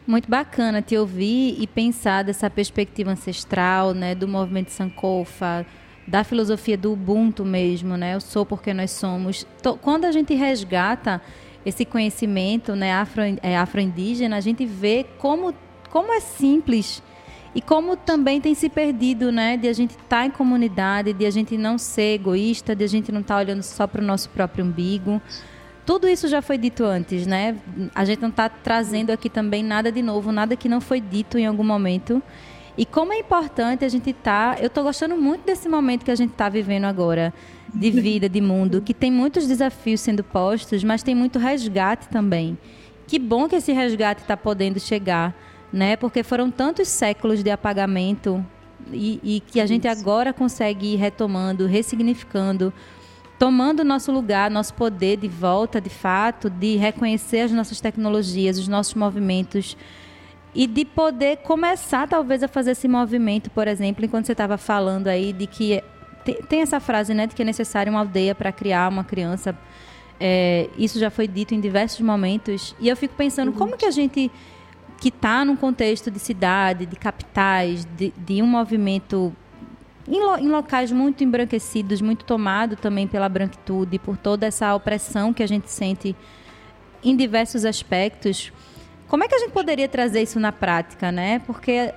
[0.05, 5.65] Muito bacana te ouvir e pensar dessa perspectiva ancestral, né, do movimento Sankofa,
[6.05, 8.13] da filosofia do Ubuntu mesmo, né?
[8.13, 9.47] Eu sou porque nós somos.
[9.81, 11.21] Quando a gente resgata
[11.65, 15.53] esse conhecimento, né, afro, é, afro-indígena, a gente vê como
[15.89, 17.03] como é simples
[17.53, 21.25] e como também tem se perdido, né, de a gente estar tá em comunidade, de
[21.25, 24.03] a gente não ser egoísta, de a gente não estar tá olhando só para o
[24.03, 25.21] nosso próprio umbigo.
[25.85, 27.57] Tudo isso já foi dito antes, né?
[27.93, 31.37] A gente não está trazendo aqui também nada de novo, nada que não foi dito
[31.37, 32.23] em algum momento.
[32.77, 34.55] E como é importante a gente estar.
[34.55, 37.33] Tá, eu estou gostando muito desse momento que a gente está vivendo agora,
[37.73, 42.57] de vida, de mundo, que tem muitos desafios sendo postos, mas tem muito resgate também.
[43.07, 45.35] Que bom que esse resgate está podendo chegar,
[45.71, 45.95] né?
[45.95, 48.43] Porque foram tantos séculos de apagamento
[48.91, 52.73] e, e que a gente agora consegue ir retomando, ressignificando
[53.37, 58.69] tomando nosso lugar, nosso poder de volta, de fato, de reconhecer as nossas tecnologias, os
[58.69, 59.75] nossos movimentos
[60.55, 65.07] e de poder começar talvez a fazer esse movimento, por exemplo, enquanto você estava falando
[65.07, 65.83] aí de que
[66.23, 69.57] tem, tem, essa frase, né, de que é necessário uma aldeia para criar uma criança.
[70.19, 73.57] É, isso já foi dito em diversos momentos e eu fico pensando uhum.
[73.57, 74.31] como que a gente
[75.01, 79.35] que está num contexto de cidade, de capitais, de, de um movimento
[80.07, 85.33] em, lo, em, locais muito embranquecidos, muito tomado também pela branquitude, por toda essa opressão
[85.33, 86.15] que a gente sente
[87.03, 88.53] em diversos aspectos.
[89.13, 91.37] Como é que a gente poderia trazer isso na prática, né?
[91.45, 91.93] Porque é,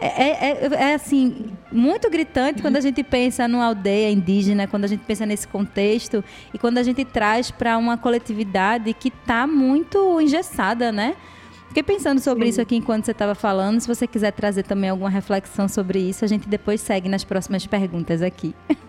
[0.00, 4.86] é, é, é, assim, muito gritante quando a gente pensa numa aldeia indígena, quando a
[4.86, 10.18] gente pensa nesse contexto e quando a gente traz para uma coletividade que está muito
[10.18, 11.14] engessada, né?
[11.66, 12.48] Fiquei pensando sobre Sim.
[12.52, 13.78] isso aqui enquanto você estava falando.
[13.78, 17.66] Se você quiser trazer também alguma reflexão sobre isso, a gente depois segue nas próximas
[17.66, 18.54] perguntas aqui.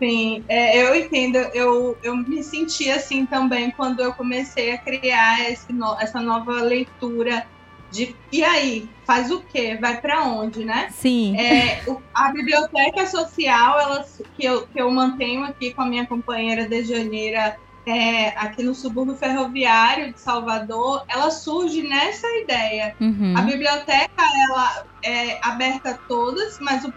[0.00, 1.36] Sim, é, eu entendo.
[1.36, 6.62] Eu, eu me senti assim também quando eu comecei a criar esse no, essa nova
[6.62, 7.46] leitura
[7.92, 9.76] de e aí faz o quê?
[9.78, 10.88] Vai para onde, né?
[10.90, 11.36] Sim.
[11.36, 11.82] É,
[12.14, 16.82] a biblioteca social, ela, que, eu, que eu mantenho aqui com a minha companheira de
[16.82, 22.94] Janeira é, aqui no subúrbio ferroviário de Salvador, ela surge nessa ideia.
[23.00, 23.34] Uhum.
[23.36, 26.92] A biblioteca ela é aberta a todas, mas o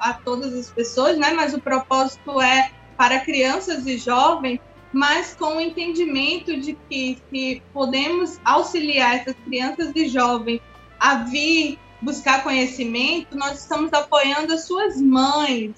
[0.00, 1.32] a todas as pessoas, né?
[1.32, 4.60] Mas o propósito é para crianças e jovens,
[4.92, 10.60] mas com o entendimento de que se podemos auxiliar essas crianças e jovens
[10.98, 15.72] a vir buscar conhecimento, nós estamos apoiando as suas mães,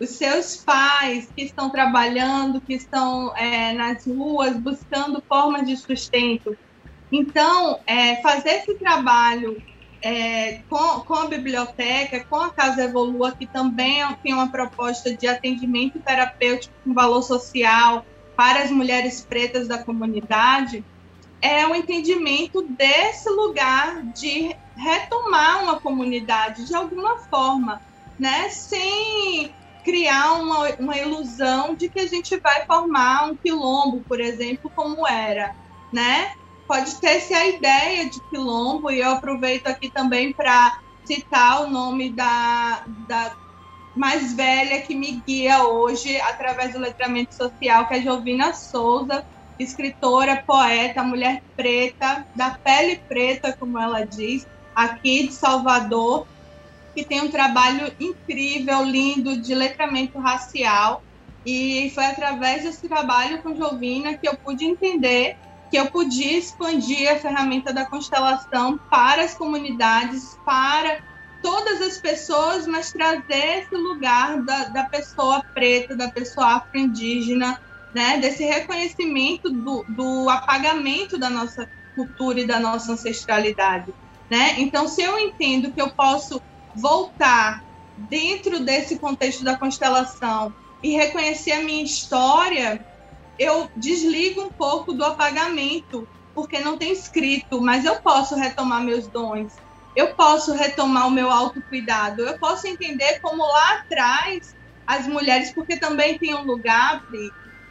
[0.00, 6.56] os seus pais que estão trabalhando, que estão é, nas ruas buscando formas de sustento.
[7.10, 9.62] Então, é, fazer esse trabalho
[10.02, 15.26] é, com, com, a biblioteca, com a Casa Evolua, que também tem uma proposta de
[15.26, 18.04] atendimento terapêutico com valor social
[18.36, 20.84] para as mulheres pretas da comunidade,
[21.40, 27.80] é o entendimento desse lugar de retomar uma comunidade de alguma forma,
[28.18, 28.48] né?
[28.48, 29.54] Sem
[29.84, 35.06] criar uma, uma ilusão de que a gente vai formar um quilombo, por exemplo, como
[35.06, 35.54] era,
[35.92, 36.32] né?
[36.66, 40.72] Pode ter se a ideia de quilombo, e eu aproveito aqui também para
[41.04, 43.36] citar o nome da, da
[43.94, 49.24] mais velha que me guia hoje através do letramento social, que é Jovina Souza,
[49.58, 56.26] escritora, poeta, mulher preta, da pele preta, como ela diz, aqui de Salvador,
[56.94, 61.02] que tem um trabalho incrível, lindo, de letramento racial.
[61.44, 65.36] E foi através desse trabalho com Jovina que eu pude entender
[65.70, 71.00] que eu podia expandir a ferramenta da constelação para as comunidades, para
[71.42, 77.60] todas as pessoas, mas trazer esse lugar da, da pessoa preta, da pessoa afro-indígena,
[77.94, 83.92] né, desse reconhecimento do, do apagamento da nossa cultura e da nossa ancestralidade.
[84.30, 84.54] Né?
[84.58, 86.40] Então, se eu entendo que eu posso
[86.74, 87.60] voltar
[87.96, 92.84] dentro desse contexto da constelação e reconhecer a minha história,
[93.38, 99.08] eu desligo um pouco do apagamento, porque não tem escrito, mas eu posso retomar meus
[99.08, 99.52] dons,
[99.94, 104.54] eu posso retomar o meu autocuidado, eu posso entender como lá atrás
[104.86, 107.00] as mulheres, porque também tem um lugar,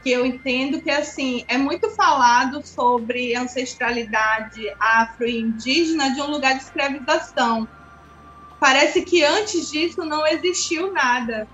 [0.02, 6.28] que eu entendo que assim é muito falado sobre ancestralidade afro e indígena de um
[6.28, 7.68] lugar de escravização
[8.64, 11.46] parece que antes disso não existiu nada.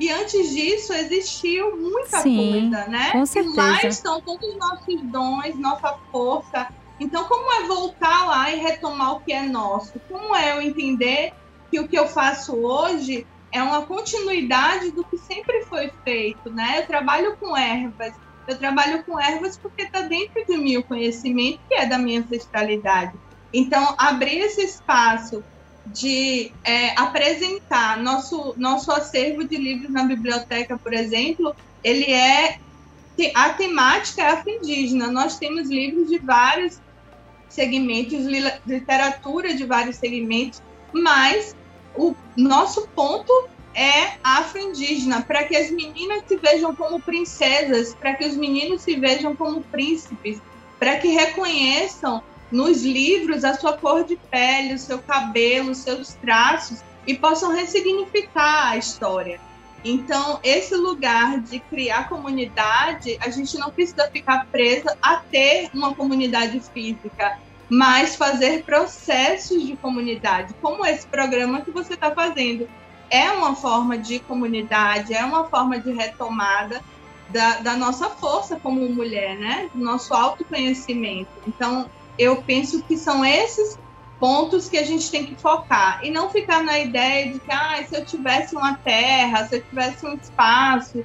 [0.00, 3.12] E antes disso existiu muita Sim, coisa, né?
[3.12, 3.54] Com certeza.
[3.54, 6.66] E lá estão todos os nossos dons, nossa força.
[6.98, 10.00] Então, como é voltar lá e retomar o que é nosso?
[10.08, 11.32] Como é eu entender
[11.70, 16.80] que o que eu faço hoje é uma continuidade do que sempre foi feito, né?
[16.80, 18.12] Eu trabalho com ervas.
[18.48, 22.18] Eu trabalho com ervas porque está dentro de mim o conhecimento que é da minha
[22.18, 23.12] ancestralidade.
[23.52, 25.44] Então, abrir esse espaço
[25.92, 32.58] de é, apresentar nosso, nosso acervo de livros na biblioteca, por exemplo, ele é
[33.34, 35.10] a temática é afro-indígena.
[35.10, 36.80] Nós temos livros de vários
[37.48, 38.26] segmentos,
[38.66, 40.60] literatura de vários segmentos,
[40.92, 41.56] mas
[41.94, 43.32] o nosso ponto
[43.74, 48.96] é afro-indígena, para que as meninas se vejam como princesas, para que os meninos se
[48.96, 50.38] vejam como príncipes,
[50.78, 56.14] para que reconheçam nos livros a sua cor de pele, o seu cabelo, os seus
[56.14, 59.40] traços e possam ressignificar a história.
[59.84, 65.94] Então, esse lugar de criar comunidade, a gente não precisa ficar presa a ter uma
[65.94, 67.38] comunidade física,
[67.68, 72.68] mas fazer processos de comunidade, como esse programa que você está fazendo.
[73.08, 76.82] É uma forma de comunidade, é uma forma de retomada
[77.28, 79.70] da, da nossa força como mulher, né?
[79.72, 81.30] Do nosso autoconhecimento.
[81.46, 81.88] Então,
[82.18, 83.78] eu penso que são esses
[84.18, 87.84] pontos que a gente tem que focar e não ficar na ideia de que ah,
[87.86, 91.04] se eu tivesse uma terra, se eu tivesse um espaço,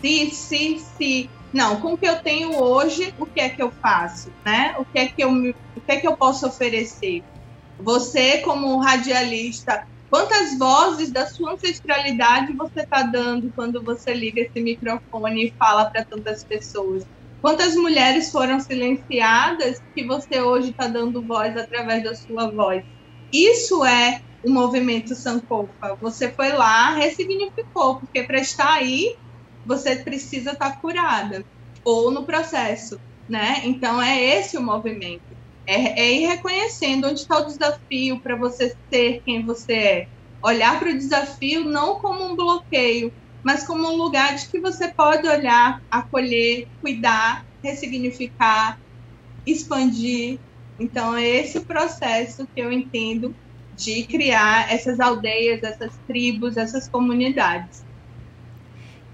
[0.00, 1.30] se, se, se.
[1.52, 4.74] Não, com o que eu tenho hoje, o que é que eu faço, né?
[4.78, 7.22] O que é que eu, o que é que eu posso oferecer?
[7.78, 14.62] Você, como radialista, quantas vozes da sua ancestralidade você está dando quando você liga esse
[14.62, 17.04] microfone e fala para tantas pessoas?
[17.46, 22.82] Quantas mulheres foram silenciadas que você hoje está dando voz através da sua voz?
[23.32, 25.96] Isso é o movimento Sankofa.
[26.00, 29.14] Você foi lá, ressignificou, porque para estar aí,
[29.64, 31.40] você precisa estar tá curada
[31.84, 33.60] ou no processo, né?
[33.62, 35.22] Então é esse o movimento.
[35.68, 40.06] É, é ir reconhecendo onde está o desafio para você ser quem você é.
[40.44, 43.12] Olhar para o desafio não como um bloqueio,
[43.44, 48.78] mas como um lugar de que você pode olhar, acolher, cuidar, ressignificar,
[49.46, 50.40] expandir.
[50.78, 53.36] Então, é esse processo que eu entendo
[53.72, 57.85] de criar essas aldeias, essas tribos, essas comunidades.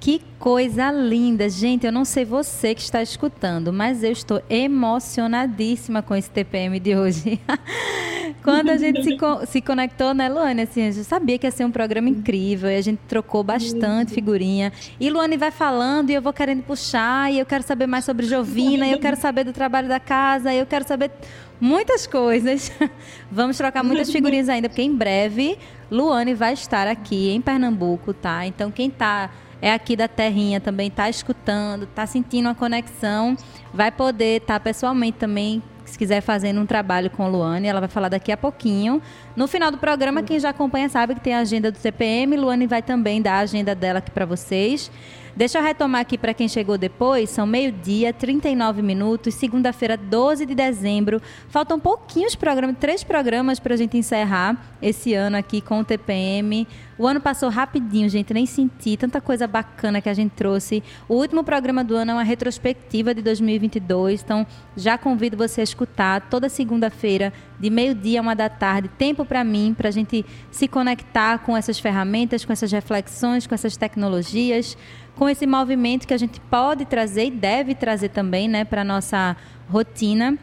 [0.03, 1.87] Que coisa linda, gente.
[1.87, 6.97] Eu não sei você que está escutando, mas eu estou emocionadíssima com esse TPM de
[6.97, 7.41] hoje.
[8.43, 10.63] Quando a gente se, co se conectou, né, Luane?
[10.63, 14.73] Assim, eu sabia que ia ser um programa incrível e a gente trocou bastante figurinha.
[14.99, 18.27] E Luane vai falando e eu vou querendo puxar, e eu quero saber mais sobre
[18.27, 21.13] Jovina, e eu quero saber do trabalho da casa, e eu quero saber
[21.61, 22.73] muitas coisas.
[23.31, 25.57] Vamos trocar muitas figurinhas ainda, porque em breve
[25.89, 28.45] Luane vai estar aqui em Pernambuco, tá?
[28.45, 29.31] Então quem está
[29.63, 33.37] é aqui da terrinha também, está escutando, está sentindo uma conexão,
[33.73, 37.79] vai poder estar tá pessoalmente também, se quiser fazendo um trabalho com a Luane, ela
[37.79, 39.01] vai falar daqui a pouquinho.
[39.37, 42.67] No final do programa, quem já acompanha sabe que tem a agenda do CPM, Luane
[42.67, 44.91] vai também dar a agenda dela aqui para vocês.
[45.35, 47.31] Deixa eu retomar aqui para quem chegou depois.
[47.31, 51.23] São meio-dia, 39 minutos, segunda-feira, 12 de dezembro.
[51.49, 56.69] Faltam pouquinhos programas, três programas para a gente encerrar esse ano aqui com o TPM.
[56.99, 60.83] O ano passou rapidinho, gente, nem senti tanta coisa bacana que a gente trouxe.
[61.09, 65.65] O último programa do ano é uma retrospectiva de 2022, então já convido você a
[65.65, 70.25] escutar toda segunda-feira, de meio-dia a uma da tarde, tempo para mim, para a gente
[70.51, 74.77] se conectar com essas ferramentas, com essas reflexões, com essas tecnologias
[75.17, 78.85] com esse movimento que a gente pode trazer e deve trazer também né, para a
[78.85, 79.37] nossa
[79.71, 80.39] rotina.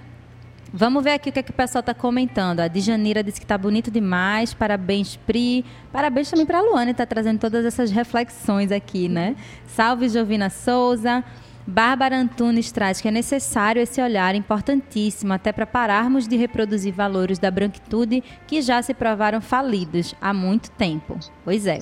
[0.72, 2.59] Vamos ver aqui o que, é que o pessoal está comentando.
[2.59, 4.53] A Djanira disse que está bonito demais.
[4.53, 5.65] Parabéns, Pri.
[5.91, 9.36] Parabéns também para a Luane, está trazendo todas essas reflexões aqui, né?
[9.65, 11.24] Salve, Jovina Souza.
[11.70, 17.38] Bárbara Antunes traz que é necessário esse olhar importantíssimo até para pararmos de reproduzir valores
[17.38, 21.20] da branquitude que já se provaram falidos há muito tempo.
[21.45, 21.82] Pois é.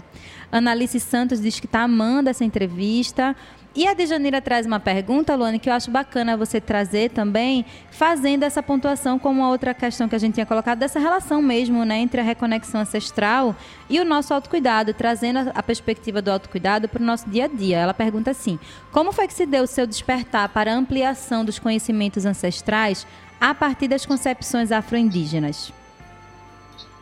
[0.52, 3.34] Analice Santos diz que está amando essa entrevista.
[3.78, 8.42] E a Dejanira traz uma pergunta, Luane, que eu acho bacana você trazer também, fazendo
[8.42, 12.00] essa pontuação como uma outra questão que a gente tinha colocado, dessa relação mesmo, né,
[12.00, 13.56] entre a reconexão ancestral
[13.88, 17.78] e o nosso autocuidado, trazendo a perspectiva do autocuidado para o nosso dia a dia.
[17.78, 18.58] Ela pergunta assim:
[18.92, 23.06] como foi que se deu o seu despertar para a ampliação dos conhecimentos ancestrais
[23.40, 25.72] a partir das concepções afro-indígenas?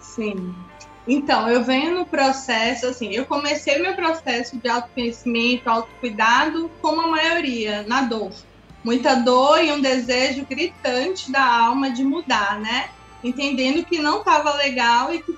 [0.02, 0.54] Sim.
[1.08, 7.08] Então, eu venho no processo, assim, eu comecei meu processo de autoconhecimento, autocuidado, como a
[7.08, 8.32] maioria, na dor.
[8.84, 12.90] Muita dor e um desejo gritante da alma de mudar, né?
[13.24, 15.36] Entendendo que não estava legal e que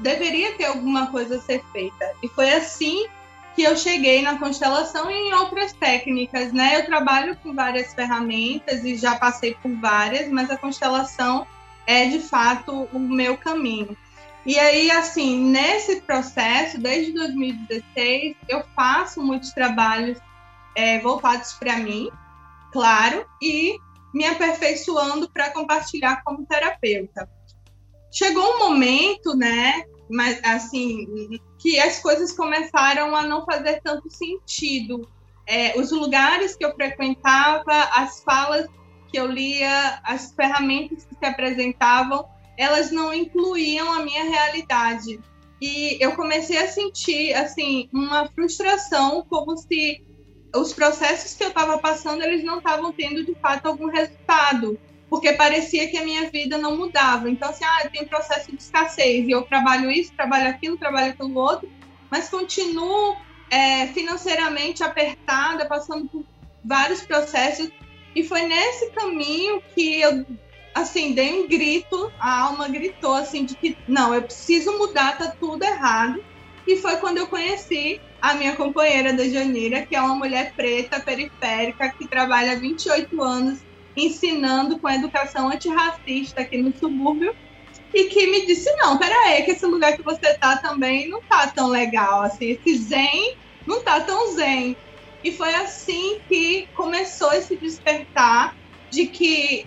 [0.00, 2.12] deveria ter alguma coisa a ser feita.
[2.22, 3.06] E foi assim
[3.54, 6.76] que eu cheguei na constelação e em outras técnicas, né?
[6.76, 11.46] Eu trabalho com várias ferramentas e já passei por várias, mas a constelação
[11.86, 13.96] é de fato o meu caminho.
[14.46, 20.18] E aí, assim, nesse processo, desde 2016, eu faço muitos trabalhos
[20.76, 22.08] é, voltados para mim,
[22.72, 23.76] claro, e
[24.14, 27.28] me aperfeiçoando para compartilhar como terapeuta.
[28.12, 35.08] Chegou um momento, né, mas assim, que as coisas começaram a não fazer tanto sentido.
[35.44, 38.68] É, os lugares que eu frequentava, as falas
[39.08, 45.20] que eu lia, as ferramentas que se apresentavam, elas não incluíam a minha realidade.
[45.60, 50.02] E eu comecei a sentir, assim, uma frustração, como se
[50.54, 54.78] os processos que eu estava passando, eles não estavam tendo, de fato, algum resultado.
[55.08, 57.30] Porque parecia que a minha vida não mudava.
[57.30, 61.38] Então, assim, ah, tem processo de escassez, e eu trabalho isso, trabalho aquilo, trabalho aquilo
[61.38, 61.70] outro,
[62.10, 63.16] mas continuo
[63.50, 66.24] é, financeiramente apertada, passando por
[66.64, 67.70] vários processos.
[68.14, 70.24] E foi nesse caminho que eu
[70.76, 75.34] assim, dei um grito, a alma gritou assim de que não, eu preciso mudar, tá
[75.40, 76.22] tudo errado.
[76.66, 81.00] E foi quando eu conheci a minha companheira da Janira, que é uma mulher preta,
[81.00, 83.60] periférica, que trabalha há 28 anos
[83.96, 87.34] ensinando com educação antirracista aqui no subúrbio,
[87.94, 91.50] e que me disse, não, peraí, que esse lugar que você tá também não tá
[91.52, 94.76] tão legal, assim, esse zen não tá tão zen.
[95.22, 98.54] E foi assim que começou esse despertar
[98.90, 99.66] de que,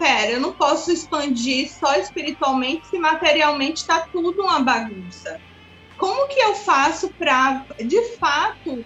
[0.00, 5.38] pera, eu não posso expandir só espiritualmente se materialmente está tudo uma bagunça.
[5.98, 8.82] Como que eu faço para, de fato,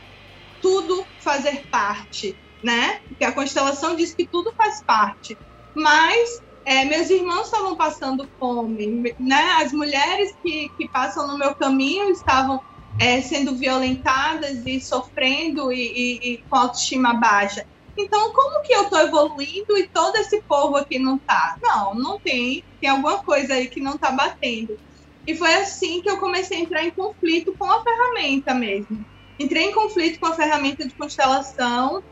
[0.60, 3.00] tudo fazer parte, né?
[3.06, 5.38] Porque a constelação diz que tudo faz parte.
[5.72, 9.52] Mas é, meus irmãos estavam passando fome, né?
[9.62, 12.60] As mulheres que, que passam no meu caminho estavam
[12.98, 17.64] é, sendo violentadas e sofrendo e, e, e, com autoestima baixa.
[17.97, 21.57] Então, como que eu estou evoluindo e todo esse povo aqui não está?
[21.62, 22.64] Não, não tem.
[22.80, 24.78] Tem alguma coisa aí que não está batendo.
[25.26, 29.05] E foi assim que eu comecei a entrar em conflito com a ferramenta mesmo.
[29.38, 32.03] Entrei em conflito com a ferramenta de constelação.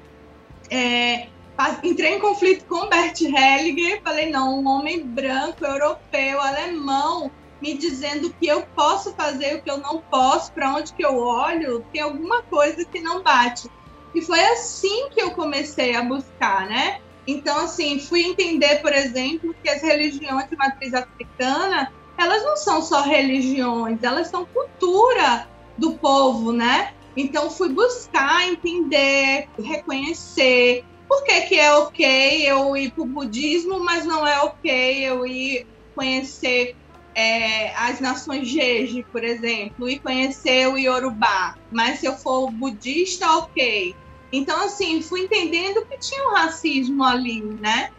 [0.70, 1.28] É,
[1.82, 7.30] entrei em conflito com Bert Hellinger, falei, não, um homem branco, europeu, alemão,
[7.60, 11.04] me dizendo o que eu posso fazer, o que eu não posso, para onde que
[11.04, 13.68] eu olho, tem alguma coisa que não bate.
[14.14, 17.00] E foi assim que eu comecei a buscar, né?
[17.26, 22.82] Então, assim, fui entender, por exemplo, que as religiões de matriz africana, elas não são
[22.82, 25.48] só religiões, elas são cultura
[25.78, 26.92] do povo, né?
[27.16, 33.84] Então, fui buscar entender, reconhecer, por que, que é ok eu ir para o budismo,
[33.84, 36.74] mas não é ok eu ir conhecer
[37.14, 41.56] é, as nações Jeje, por exemplo, e conhecer o Yorubá.
[41.70, 43.94] Mas se eu for budista, ok.
[44.32, 47.90] Então, assim, fui entendendo que tinha um racismo ali, né?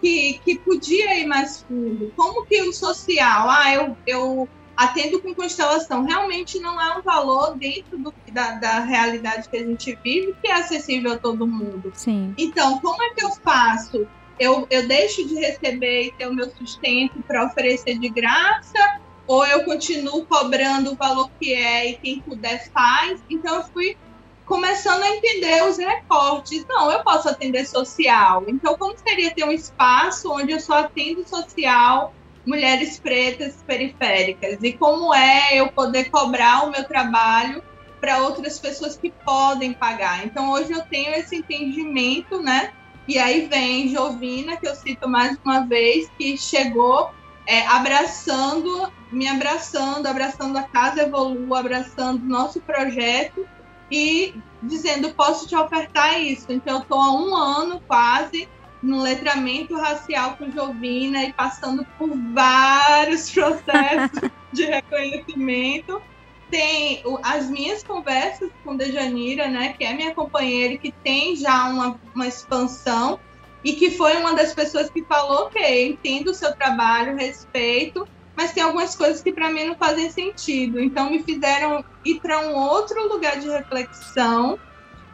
[0.00, 2.12] Que, que podia ir mais fundo.
[2.14, 7.56] Como que o social, ah, eu, eu atendo com constelação, realmente não é um valor
[7.56, 11.90] dentro do, da, da, realidade que a gente vive que é acessível a todo mundo.
[11.94, 12.32] Sim.
[12.38, 14.06] Então, como é que eu faço?
[14.38, 19.46] Eu, eu deixo de receber e ter o meu sustento para oferecer de graça, ou
[19.46, 23.20] eu continuo cobrando o valor que é e quem puder faz.
[23.28, 23.96] Então, eu fui
[24.44, 26.64] começando a entender os recortes.
[26.66, 28.44] Não, eu posso atender social.
[28.48, 32.14] Então, como seria ter um espaço onde eu só atendo social
[32.48, 37.62] mulheres pretas periféricas e como é eu poder cobrar o meu trabalho
[38.00, 40.24] para outras pessoas que podem pagar.
[40.24, 42.72] Então hoje eu tenho esse entendimento, né?
[43.08, 47.10] E aí vem Jovina, que eu cito mais uma vez, que chegou
[47.46, 53.48] é, abraçando, me abraçando, abraçando a Casa Evolu, abraçando o nosso projeto
[53.90, 56.52] e dizendo, posso te ofertar isso.
[56.52, 58.46] Então eu estou há um ano quase
[58.82, 66.02] no letramento racial com Jovina e passando por vários processos de reconhecimento.
[66.50, 71.68] Tem as minhas conversas com Dejanira, né, que é minha companheira e que tem já
[71.68, 73.20] uma, uma expansão
[73.62, 78.52] e que foi uma das pessoas que falou okay, entendo o seu trabalho, respeito, mas
[78.52, 80.80] tem algumas coisas que para mim não fazem sentido.
[80.80, 84.58] Então me fizeram ir para um outro lugar de reflexão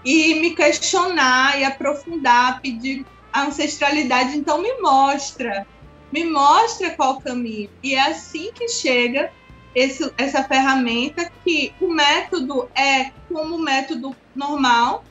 [0.05, 5.67] e me questionar e aprofundar, pedir a ancestralidade, então me mostra,
[6.13, 7.71] me mostra qual caminho.
[7.83, 9.33] E é assim que chega
[9.75, 15.05] esse, essa ferramenta que o método é como o método normal,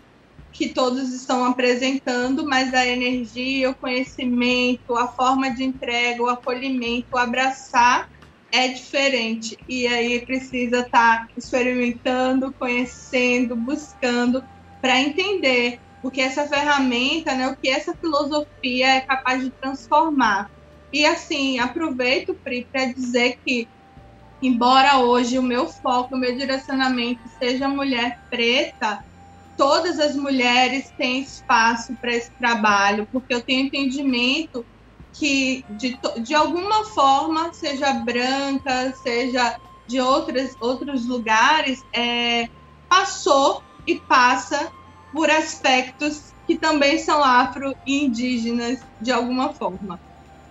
[0.51, 7.07] que todos estão apresentando, mas a energia, o conhecimento, a forma de entrega, o acolhimento,
[7.13, 8.09] o abraçar
[8.51, 9.57] é diferente.
[9.67, 14.43] E aí precisa estar tá experimentando, conhecendo, buscando
[14.79, 20.51] para entender o que essa ferramenta, né, o que essa filosofia é capaz de transformar.
[20.91, 23.67] E assim, aproveito, Pri, para dizer que,
[24.43, 28.99] embora hoje o meu foco, o meu direcionamento seja mulher preta,
[29.55, 34.65] todas as mulheres têm espaço para esse trabalho, porque eu tenho entendimento
[35.13, 42.47] que, de, de alguma forma, seja branca, seja de outras, outros lugares, é,
[42.89, 44.71] passou e passa
[45.11, 50.01] por aspectos que também são afro-indígenas de alguma forma.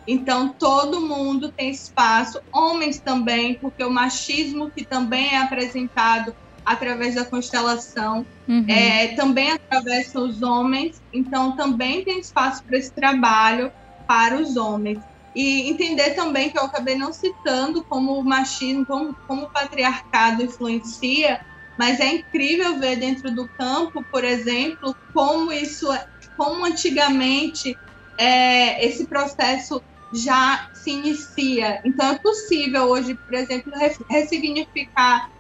[0.07, 6.35] Então, todo mundo tem espaço, homens também, porque o machismo que também é apresentado
[6.65, 8.65] através da constelação uhum.
[8.69, 13.73] é, também atravessa os homens, então também tem espaço para esse trabalho
[14.07, 14.99] para os homens.
[15.35, 20.43] E entender também que eu acabei não citando como o machismo, como, como o patriarcado
[20.43, 21.41] influencia,
[21.79, 27.79] mas é incrível ver dentro do campo, por exemplo, como isso, é, como antigamente
[28.19, 29.83] é, esse processo
[30.13, 31.81] já se inicia.
[31.85, 33.73] Então é possível hoje, por exemplo,
[34.11, 35.31] ressignificar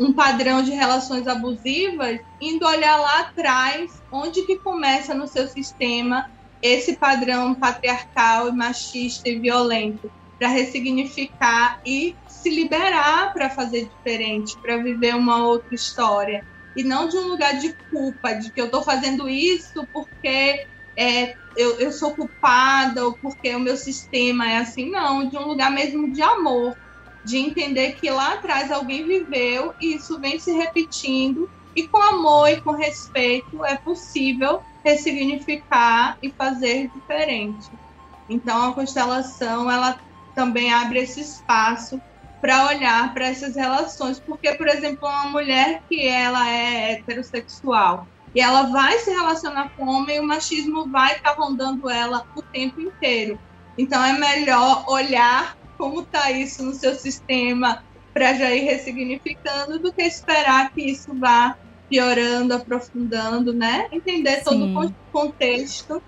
[0.00, 6.24] um padrão de relações abusivas, indo olhar lá atrás, onde que começa no seu sistema
[6.60, 14.76] esse padrão patriarcal machista e violento, para ressignificar e se liberar para fazer diferente, para
[14.76, 16.44] viver uma outra história.
[16.74, 20.66] E não de um lugar de culpa, de que eu estou fazendo isso porque
[20.96, 24.90] é, eu, eu sou culpada ou porque o meu sistema é assim.
[24.90, 26.78] Não, de um lugar mesmo de amor,
[27.24, 31.50] de entender que lá atrás alguém viveu e isso vem se repetindo.
[31.74, 37.70] E com amor e com respeito é possível ressignificar e fazer diferente.
[38.28, 39.98] Então a constelação ela
[40.34, 42.02] também abre esse espaço
[42.40, 48.40] para olhar para essas relações, porque por exemplo uma mulher que ela é heterossexual e
[48.40, 52.80] ela vai se relacionar com homem, o machismo vai estar tá rondando ela o tempo
[52.80, 53.38] inteiro.
[53.76, 59.92] Então é melhor olhar como está isso no seu sistema para já ir ressignificando do
[59.92, 61.56] que esperar que isso vá
[61.88, 63.88] piorando, aprofundando, né?
[63.92, 64.44] Entender Sim.
[64.44, 66.02] todo o contexto,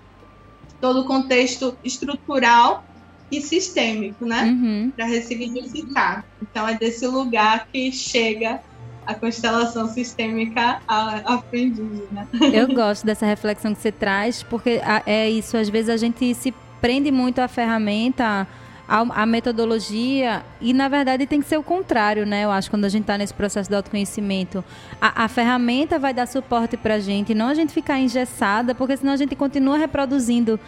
[0.81, 2.83] todo o contexto estrutural
[3.31, 4.45] e sistêmico, né?
[4.45, 4.91] Uhum.
[4.95, 6.25] Para ressignificar.
[6.41, 8.61] Então é desse lugar que chega
[9.05, 12.27] a constelação sistêmica aprendida.
[12.53, 16.53] Eu gosto dessa reflexão que você traz, porque é isso, às vezes a gente se
[16.81, 18.47] prende muito à ferramenta
[18.87, 22.43] a, a, metodologia e na verdade tem que ser o contrário, né?
[22.43, 24.63] Eu acho quando a gente está nesse processo de autoconhecimento,
[25.01, 28.95] a, a ferramenta vai dar suporte para a gente, não a gente ficar engessada, porque
[28.97, 30.59] senão a gente continua reproduzindo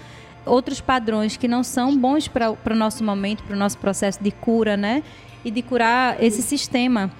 [0.46, 4.32] outros padrões que não são bons para o nosso momento, para o nosso processo de
[4.32, 5.04] cura, né?
[5.46, 7.12] E de curar esse sistema.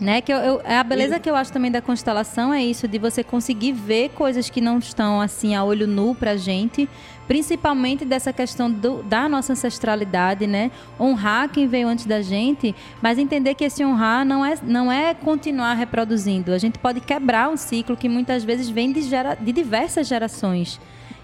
[0.00, 0.20] Né?
[0.20, 3.24] Que eu, eu, a beleza que eu acho também da constelação é isso, de você
[3.24, 6.88] conseguir ver coisas que não estão assim a olho nu pra gente,
[7.26, 10.70] principalmente dessa questão do, da nossa ancestralidade, né?
[11.00, 15.14] Honrar quem veio antes da gente, mas entender que esse honrar não é, não é
[15.14, 16.52] continuar reproduzindo.
[16.52, 20.80] A gente pode quebrar um ciclo que muitas vezes vem de, gera, de diversas gerações.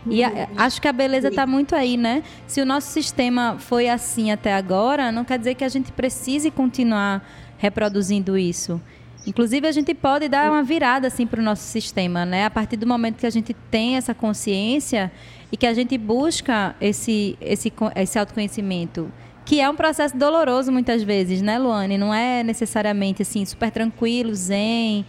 [0.07, 2.23] E a, acho que a beleza está muito aí, né?
[2.47, 6.51] Se o nosso sistema foi assim até agora, não quer dizer que a gente precise
[6.51, 7.27] continuar
[7.59, 8.81] reproduzindo isso.
[9.27, 12.45] Inclusive, a gente pode dar uma virada assim para o nosso sistema, né?
[12.45, 15.11] A partir do momento que a gente tem essa consciência
[15.51, 19.11] e que a gente busca esse, esse, esse autoconhecimento,
[19.45, 21.97] que é um processo doloroso muitas vezes, né, Luane?
[21.97, 25.07] Não é necessariamente assim super tranquilo, zen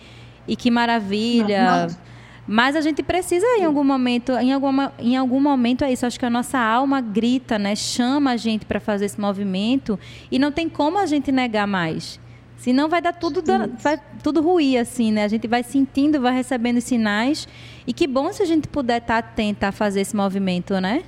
[0.48, 1.66] e que maravilha.
[1.66, 2.06] Não, não.
[2.48, 6.06] Mas a gente precisa em algum momento, em, alguma, em algum momento é isso.
[6.06, 7.76] Acho que a nossa alma grita, né?
[7.76, 10.00] Chama a gente para fazer esse movimento
[10.32, 12.20] e não tem como a gente negar mais.
[12.66, 13.44] Senão vai dar tudo,
[13.78, 15.24] vai tudo ruir, assim, né?
[15.24, 17.48] A gente vai sentindo, vai recebendo sinais.
[17.86, 21.04] E que bom se a gente puder estar tá atenta a fazer esse movimento, né?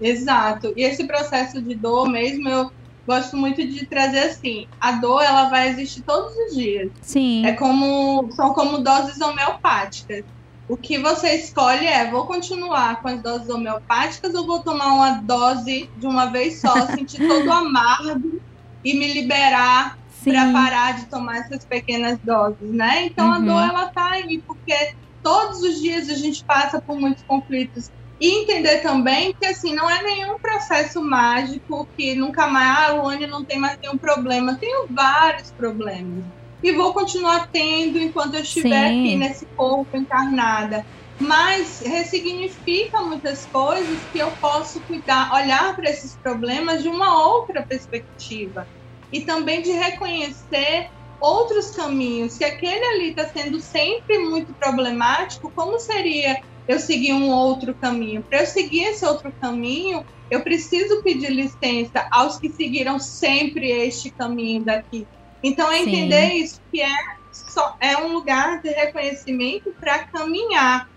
[0.00, 0.72] Exato.
[0.76, 2.72] E esse processo de dor mesmo, eu
[3.06, 6.90] gosto muito de trazer assim, a dor ela vai existir todos os dias.
[7.00, 7.46] Sim.
[7.46, 10.24] É como são como doses homeopáticas.
[10.68, 15.10] O que você escolhe é, vou continuar com as doses homeopáticas ou vou tomar uma
[15.20, 18.40] dose de uma vez só, sentir todo amargo
[18.84, 19.96] e me liberar
[20.30, 23.06] para parar de tomar essas pequenas doses, né?
[23.06, 23.32] Então uhum.
[23.32, 24.74] a dor ela tá aí porque
[25.22, 29.88] todos os dias a gente passa por muitos conflitos e entender também que assim não
[29.88, 34.56] é nenhum processo mágico que nunca mais ah, o Luane não tem mais nenhum problema.
[34.56, 36.24] Tenho vários problemas
[36.62, 39.00] e vou continuar tendo enquanto eu estiver Sim.
[39.00, 40.84] aqui nesse corpo encarnada.
[41.18, 47.62] Mas ressignifica muitas coisas que eu posso cuidar, olhar para esses problemas de uma outra
[47.62, 48.66] perspectiva
[49.12, 50.88] e também de reconhecer
[51.20, 52.34] outros caminhos.
[52.34, 58.22] Se aquele ali está sendo sempre muito problemático, como seria eu seguir um outro caminho?
[58.22, 64.10] Para eu seguir esse outro caminho, eu preciso pedir licença aos que seguiram sempre este
[64.10, 65.06] caminho daqui.
[65.42, 66.36] Então, é entender Sim.
[66.38, 66.96] isso que é,
[67.32, 70.88] só, é um lugar de reconhecimento para caminhar.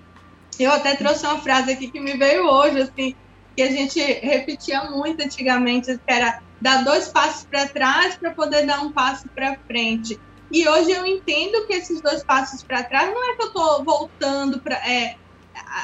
[0.59, 3.15] Eu até trouxe uma frase aqui que me veio hoje, assim,
[3.55, 8.65] que a gente repetia muito antigamente, que era dar dois passos para trás para poder
[8.65, 10.19] dar um passo para frente.
[10.51, 13.83] E hoje eu entendo que esses dois passos para trás não é que eu estou
[13.83, 15.15] voltando para é,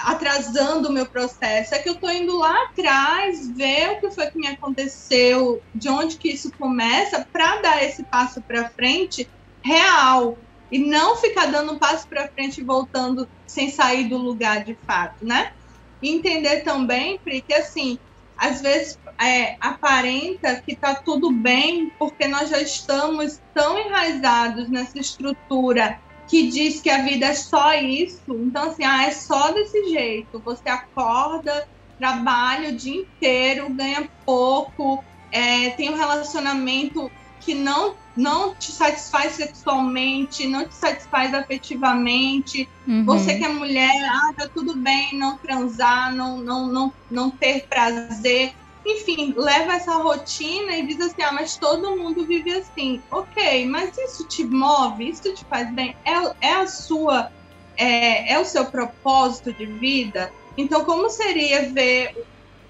[0.05, 4.27] atrasando o meu processo, é que eu estou indo lá atrás, ver o que foi
[4.27, 9.29] que me aconteceu, de onde que isso começa, para dar esse passo para frente
[9.63, 10.37] real
[10.71, 14.77] e não ficar dando um passo para frente e voltando sem sair do lugar de
[14.85, 15.53] fato, né?
[16.01, 17.97] Entender também, Pri, que assim,
[18.37, 24.99] às vezes é, aparenta que está tudo bem porque nós já estamos tão enraizados nessa
[24.99, 28.23] estrutura que diz que a vida é só isso.
[28.29, 30.39] Então, assim, ah, é só desse jeito.
[30.39, 38.55] Você acorda, trabalha o dia inteiro, ganha pouco, é, tem um relacionamento que não não
[38.55, 43.03] te satisfaz sexualmente, não te satisfaz afetivamente, uhum.
[43.03, 47.67] você que é mulher, ah, tá tudo bem não transar, não, não, não, não ter
[47.67, 48.53] prazer.
[48.85, 53.01] Enfim, leva essa rotina e diz assim, ah, mas todo mundo vive assim.
[53.11, 57.29] Ok, mas isso te move, isso te faz bem, é, é a sua,
[57.77, 60.31] é, é o seu propósito de vida?
[60.57, 62.11] Então, como seria ver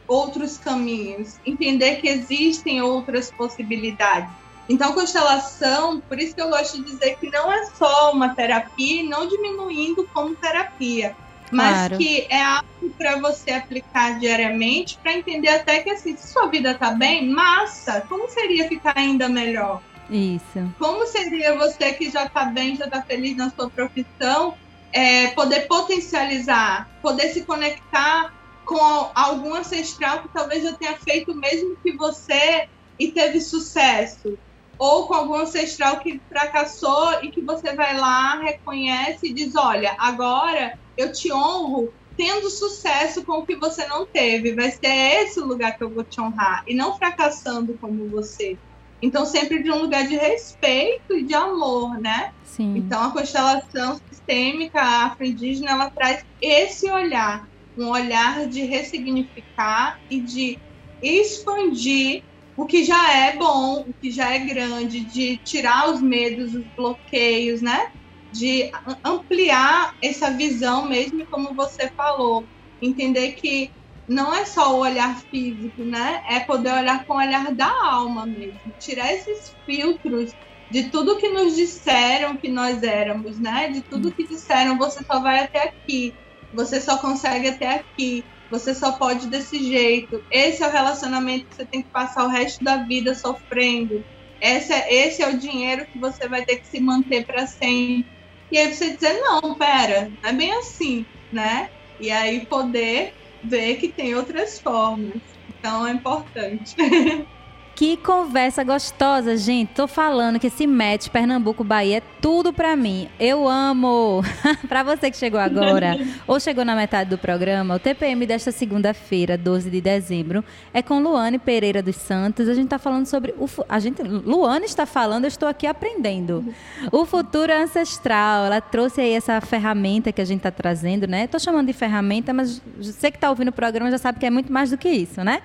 [0.07, 4.30] outros caminhos, entender que existem outras possibilidades.
[4.70, 9.03] Então, constelação, por isso que eu gosto de dizer que não é só uma terapia,
[9.03, 11.16] não diminuindo como terapia,
[11.52, 11.98] mas claro.
[11.98, 16.72] que é algo para você aplicar diariamente para entender até que assim, se sua vida
[16.72, 19.82] está bem, massa, como seria ficar ainda melhor?
[20.10, 20.74] Isso.
[20.78, 24.56] Como seria você que já está bem, já está feliz na sua profissão,
[24.91, 28.34] é, poder potencializar, poder se conectar
[28.66, 32.68] com algum ancestral que talvez já tenha feito o mesmo que você
[32.98, 34.38] e teve sucesso,
[34.78, 39.96] ou com algum ancestral que fracassou e que você vai lá, reconhece e diz: Olha,
[39.98, 44.54] agora eu te honro tendo sucesso com o que você não teve.
[44.54, 48.58] Vai ser esse o lugar que eu vou te honrar, e não fracassando como você.
[49.02, 52.32] Então, sempre de um lugar de respeito e de amor, né?
[52.43, 52.78] Sim.
[52.78, 57.46] Então, a constelação sistêmica afro-indígena, ela traz esse olhar
[57.78, 60.58] um olhar de ressignificar e de
[61.02, 62.24] expandir
[62.56, 66.64] o que já é bom, o que já é grande, de tirar os medos, os
[66.76, 67.91] bloqueios, né?
[68.38, 68.70] De
[69.04, 72.50] ampliar essa visão mesmo, como você falou,
[72.82, 73.72] entender que
[74.08, 76.22] não é só o olhar físico, né?
[76.30, 80.34] É poder olhar com o olhar da alma mesmo, tirar esses filtros
[80.70, 83.70] de tudo que nos disseram que nós éramos, né?
[83.70, 86.18] De tudo que disseram, você só vai até aqui
[86.52, 90.24] você só consegue até aqui, você só pode desse jeito.
[90.32, 94.06] Esse é o relacionamento que você tem que passar o resto da vida sofrendo.
[94.40, 98.14] Esse é, esse é o dinheiro que você vai ter que se manter para sempre.
[98.52, 101.70] E aí você dizer, não, pera, não é bem assim, né?
[102.00, 105.22] E aí poder ver que tem outras formas.
[105.58, 106.76] Então é importante.
[107.76, 109.73] Que conversa gostosa, gente.
[109.73, 113.09] Tô falando que esse match Pernambuco-Bahia é tudo pra mim.
[113.19, 114.23] Eu amo.
[114.69, 119.38] pra você que chegou agora ou chegou na metade do programa, o TPM desta segunda-feira,
[119.38, 120.41] 12 de dezembro,
[120.73, 122.47] é com Luane Pereira dos Santos.
[122.47, 126.45] A gente tá falando sobre o a gente Luane está falando, eu estou aqui aprendendo.
[126.93, 128.45] O futuro ancestral.
[128.45, 131.28] Ela trouxe aí essa ferramenta que a gente tá trazendo, né?
[131.28, 134.30] Tô chamando de ferramenta, mas você que tá ouvindo o programa já sabe que é
[134.30, 135.41] muito mais do que isso, né?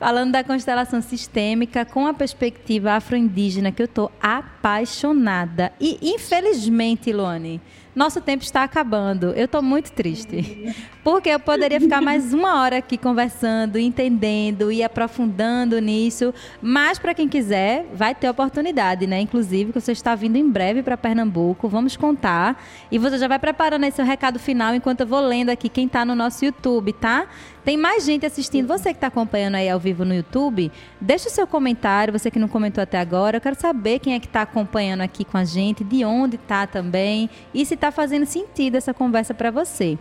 [0.00, 5.70] Falando da constelação sistêmica com a perspectiva afro-indígena, que eu estou apaixonada.
[5.78, 7.60] E, infelizmente, Luane,
[7.94, 9.32] nosso tempo está acabando.
[9.32, 10.74] Eu estou muito triste.
[11.02, 16.32] Porque eu poderia ficar mais uma hora aqui conversando, entendendo e aprofundando nisso.
[16.60, 19.20] Mas, para quem quiser, vai ter oportunidade, né?
[19.20, 21.68] Inclusive, que você está vindo em breve para Pernambuco.
[21.68, 22.62] Vamos contar.
[22.92, 25.86] E você já vai preparando esse seu recado final enquanto eu vou lendo aqui quem
[25.86, 27.26] está no nosso YouTube, tá?
[27.64, 28.66] Tem mais gente assistindo.
[28.66, 32.12] Você que está acompanhando aí ao vivo no YouTube, deixa o seu comentário.
[32.12, 35.24] Você que não comentou até agora, eu quero saber quem é que está acompanhando aqui
[35.24, 39.50] com a gente, de onde está também e se está fazendo sentido essa conversa para
[39.50, 39.98] você.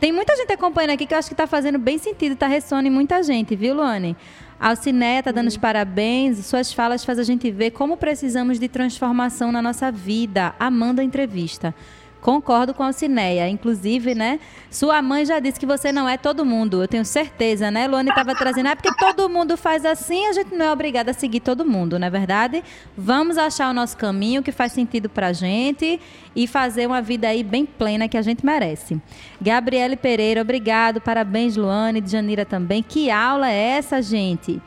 [0.00, 2.86] Tem muita gente acompanhando aqui que eu acho que está fazendo bem sentido, está ressoando
[2.86, 4.16] em muita gente, viu, Luane?
[4.60, 6.44] Alciné está dando os parabéns.
[6.46, 10.54] Suas falas fazem a gente ver como precisamos de transformação na nossa vida.
[10.58, 11.74] Amanda entrevista.
[12.20, 13.48] Concordo com a Alcineia.
[13.48, 14.40] Inclusive, né?
[14.70, 16.82] Sua mãe já disse que você não é todo mundo.
[16.82, 17.86] Eu tenho certeza, né?
[17.86, 18.68] Luane estava trazendo.
[18.68, 21.98] É porque todo mundo faz assim, a gente não é obrigada a seguir todo mundo,
[21.98, 22.62] não é verdade?
[22.96, 26.00] Vamos achar o nosso caminho que faz sentido pra gente
[26.34, 29.00] e fazer uma vida aí bem plena que a gente merece.
[29.40, 31.00] Gabriele Pereira, obrigado.
[31.00, 32.02] Parabéns, Luane.
[32.04, 32.82] Janira também.
[32.82, 34.60] Que aula é essa, gente?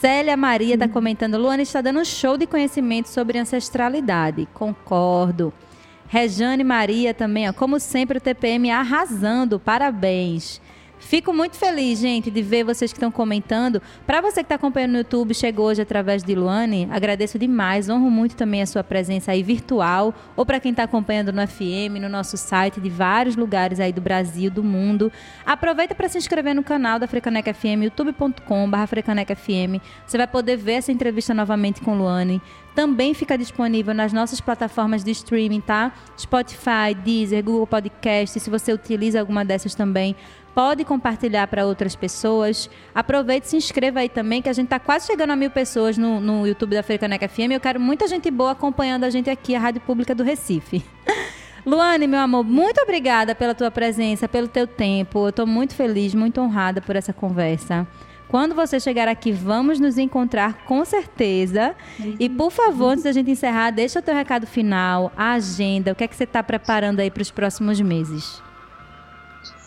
[0.00, 1.36] Célia Maria está comentando.
[1.36, 4.48] Luane está dando um show de conhecimento sobre ancestralidade.
[4.54, 5.52] Concordo.
[6.10, 9.60] Rejane Maria também, ó, como sempre, o TPM arrasando.
[9.60, 10.60] Parabéns.
[11.00, 13.82] Fico muito feliz, gente, de ver vocês que estão comentando.
[14.06, 17.88] Para você que está acompanhando no YouTube, chegou hoje através de Luane, agradeço demais.
[17.88, 21.98] Honro muito também a sua presença aí virtual, ou para quem está acompanhando no FM,
[22.00, 25.10] no nosso site, de vários lugares aí do Brasil, do mundo.
[25.44, 29.82] Aproveita para se inscrever no canal da Frecaneca FM, youtube.com.br Frecaneca FM.
[30.06, 32.40] Você vai poder ver essa entrevista novamente com Luane.
[32.74, 35.92] Também fica disponível nas nossas plataformas de streaming, tá?
[36.16, 38.38] Spotify, Deezer, Google Podcast.
[38.38, 40.14] Se você utiliza alguma dessas também,
[40.54, 42.68] pode compartilhar para outras pessoas.
[42.94, 45.96] Aproveite e se inscreva aí também, que a gente está quase chegando a mil pessoas
[45.96, 47.52] no, no YouTube da Frecaneca FM.
[47.52, 50.84] Eu quero muita gente boa acompanhando a gente aqui, a Rádio Pública do Recife.
[51.64, 55.26] Luane, meu amor, muito obrigada pela tua presença, pelo teu tempo.
[55.26, 57.86] Eu estou muito feliz, muito honrada por essa conversa.
[58.28, 61.74] Quando você chegar aqui, vamos nos encontrar com certeza.
[62.18, 65.94] E por favor, antes da gente encerrar, deixa o teu recado final, a agenda, o
[65.96, 68.40] que é que você está preparando aí para os próximos meses.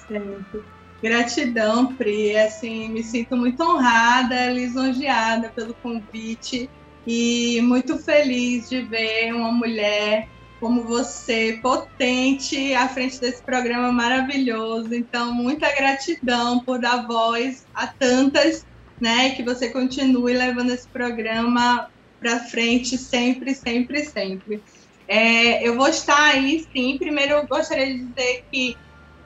[0.07, 0.72] Certo.
[1.03, 2.35] Gratidão, Pri.
[2.37, 6.71] Assim, me sinto muito honrada, lisonjeada pelo convite
[7.05, 10.25] e muito feliz de ver uma mulher
[10.59, 14.93] como você, potente, à frente desse programa maravilhoso.
[14.95, 18.65] Então, muita gratidão por dar voz a tantas,
[18.99, 19.31] né?
[19.35, 21.85] Que você continue levando esse programa
[22.17, 24.63] para frente sempre, sempre, sempre.
[25.05, 26.97] É, eu vou estar aí, sim.
[26.97, 28.77] Primeiro, eu gostaria de dizer que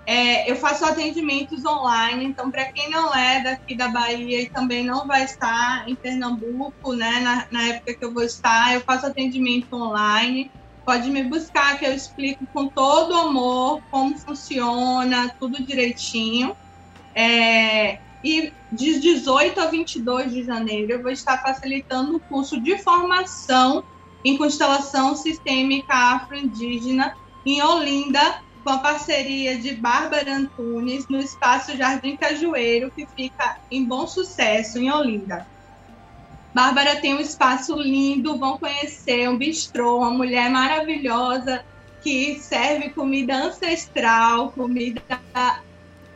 [0.08, 4.84] é, eu faço atendimentos online, então, para quem não é daqui da Bahia e também
[4.84, 9.05] não vai estar em Pernambuco, né, na, na época que eu vou estar, eu faço
[9.05, 10.49] atendimento online
[10.88, 16.55] pode me buscar que eu explico com todo amor como funciona, tudo direitinho.
[17.14, 22.78] É, e de 18 a 22 de janeiro eu vou estar facilitando o curso de
[22.78, 23.84] formação
[24.24, 27.14] em constelação sistêmica afro-indígena
[27.45, 33.86] em Olinda, com a parceria de Bárbara Antunes, no Espaço Jardim Cajueiro, que fica em
[33.86, 35.47] Bom Sucesso, em Olinda.
[36.53, 41.63] Bárbara tem um espaço lindo, vão conhecer um bistrô, uma mulher maravilhosa
[42.03, 45.01] que serve comida ancestral, comida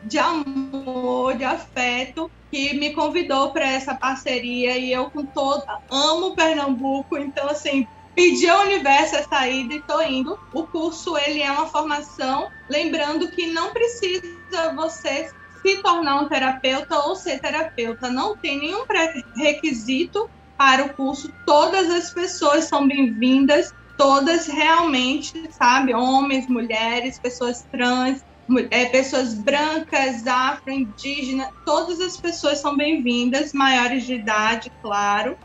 [0.03, 6.35] de amor, de afeto, que me convidou para essa parceria e eu com toda amo
[6.35, 10.37] Pernambuco, então assim, pedi ao universo essa ida e estou indo.
[10.53, 15.29] O curso ele é uma formação, lembrando que não precisa você
[15.61, 18.09] se tornar um terapeuta ou ser terapeuta.
[18.09, 21.31] Não tem nenhum pré-requisito para o curso.
[21.45, 25.93] Todas as pessoas são bem-vindas, todas realmente, sabe?
[25.93, 28.21] Homens, mulheres, pessoas trans,
[28.69, 35.37] é, pessoas brancas, afro, indígenas, todas as pessoas são bem-vindas, maiores de idade, claro.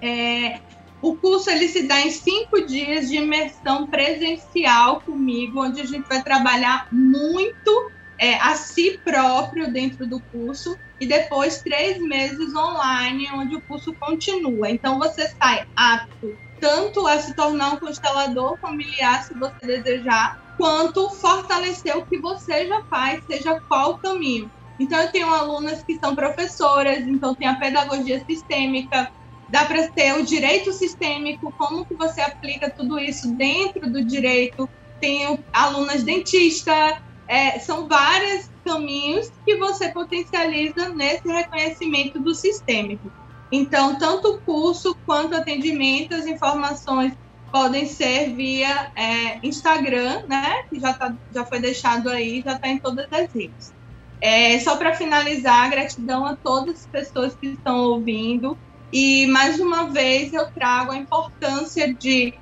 [0.00, 0.60] É,
[1.00, 6.06] o curso ele se dá em cinco dias de imersão presencial comigo, onde a gente
[6.08, 13.28] vai trabalhar muito é, a si próprio dentro do curso e depois três meses online,
[13.34, 14.70] onde o curso continua.
[14.70, 21.08] Então você sai apto tanto a se tornar um constelador familiar, se você desejar, quanto
[21.20, 24.50] fortalecer o que você já faz, seja qual o caminho.
[24.78, 29.10] Então eu tenho alunas que são professoras, então tem a pedagogia sistêmica,
[29.48, 34.68] dá para ter o direito sistêmico, como que você aplica tudo isso dentro do direito.
[35.00, 43.10] Tenho alunas dentista, é, são vários caminhos que você potencializa nesse reconhecimento do sistêmico.
[43.50, 47.14] Então, tanto o curso quanto atendimento, as informações
[47.50, 50.64] podem ser via é, Instagram, né?
[50.68, 53.72] Que já, tá, já foi deixado aí, já está em todas as redes.
[54.20, 58.58] É, só para finalizar, gratidão a todas as pessoas que estão ouvindo.
[58.92, 62.34] E mais uma vez eu trago a importância de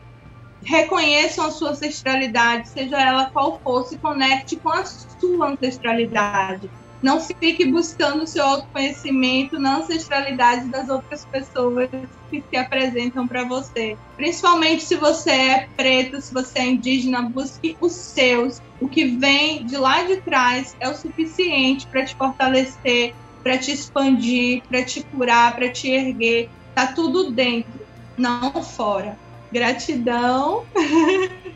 [0.63, 6.71] reconheçam a sua ancestralidade, seja ela qual for, se conecte com a sua ancestralidade.
[7.03, 11.89] Não fique buscando o seu autoconhecimento na ancestralidade das outras pessoas
[12.31, 13.97] que se apresentam para você.
[14.17, 18.59] Principalmente se você é preto, se você é indígena, busque os seus.
[18.81, 23.15] O que vem de lá de trás é o suficiente para te fortalecer,
[23.47, 26.51] para te expandir, para te curar, para te erguer.
[26.75, 27.81] Tá tudo dentro,
[28.19, 29.17] não fora.
[29.53, 30.65] Gratidão.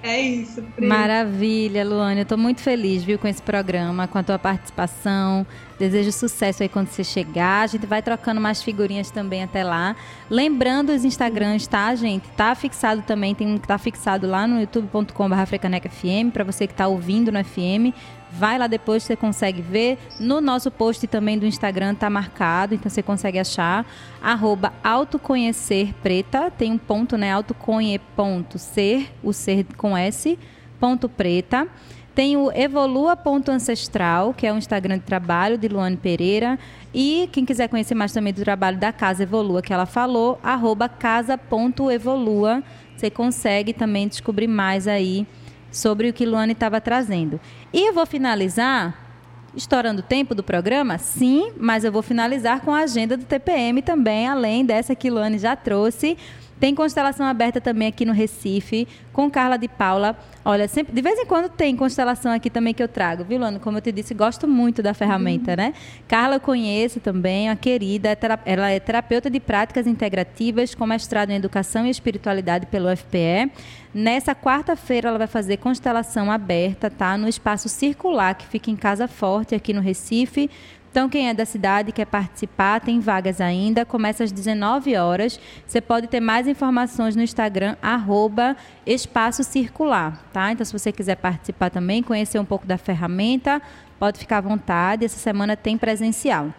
[0.00, 0.62] É isso.
[0.76, 0.86] Pri.
[0.86, 2.20] Maravilha, Luane.
[2.20, 5.44] Eu estou muito feliz, viu, com esse programa, com a tua participação.
[5.76, 7.62] Desejo sucesso aí quando você chegar.
[7.62, 9.96] A gente vai trocando mais figurinhas também até lá.
[10.30, 12.28] Lembrando os Instagrams, tá, gente?
[12.36, 16.86] Tá fixado também, tem um que tá fixado lá no youtube.com/frecanecfm para você que está
[16.86, 17.92] ouvindo no FM.
[18.30, 19.98] Vai lá depois, você consegue ver.
[20.20, 23.86] No nosso post também do Instagram tá marcado, então você consegue achar.
[24.22, 27.32] Arroba autoconhecer preta, tem um ponto, né?
[27.32, 30.38] Autoconhe.ser, o ser com S,
[30.78, 31.66] ponto preta.
[32.14, 36.58] Tem o evolua.ancestral, que é um Instagram de trabalho de Luane Pereira.
[36.92, 40.88] E quem quiser conhecer mais também do trabalho da Casa Evolua, que ela falou, arroba
[40.88, 42.60] casa.evolua.
[42.96, 45.24] Você consegue também descobrir mais aí
[45.70, 47.40] sobre o que Luane estava trazendo.
[47.72, 49.08] E eu vou finalizar
[49.54, 50.98] estourando o tempo do programa?
[50.98, 55.38] Sim, mas eu vou finalizar com a agenda do TPM também, além dessa que Luane
[55.38, 56.16] já trouxe.
[56.60, 60.18] Tem constelação aberta também aqui no Recife, com Carla de Paula.
[60.44, 63.58] Olha, sempre, de vez em quando tem constelação aqui também que eu trago, viu, Luana?
[63.58, 65.56] Como eu te disse, gosto muito da ferramenta, uhum.
[65.56, 65.74] né?
[66.06, 71.30] Carla eu conheço também, a querida, é ela é terapeuta de práticas integrativas com mestrado
[71.30, 73.50] em Educação e Espiritualidade pelo UFPE.
[73.94, 77.16] Nessa quarta-feira ela vai fazer constelação aberta, tá?
[77.16, 80.50] No espaço circular que fica em Casa Forte, aqui no Recife,
[80.90, 83.84] Então, quem é da cidade quer participar, tem vagas ainda.
[83.84, 85.38] Começa às 19 horas.
[85.66, 90.50] Você pode ter mais informações no Instagram, arroba Espaço Circular, tá?
[90.50, 93.60] Então, se você quiser participar também, conhecer um pouco da ferramenta,
[93.98, 95.04] pode ficar à vontade.
[95.04, 96.52] Essa semana tem presencial.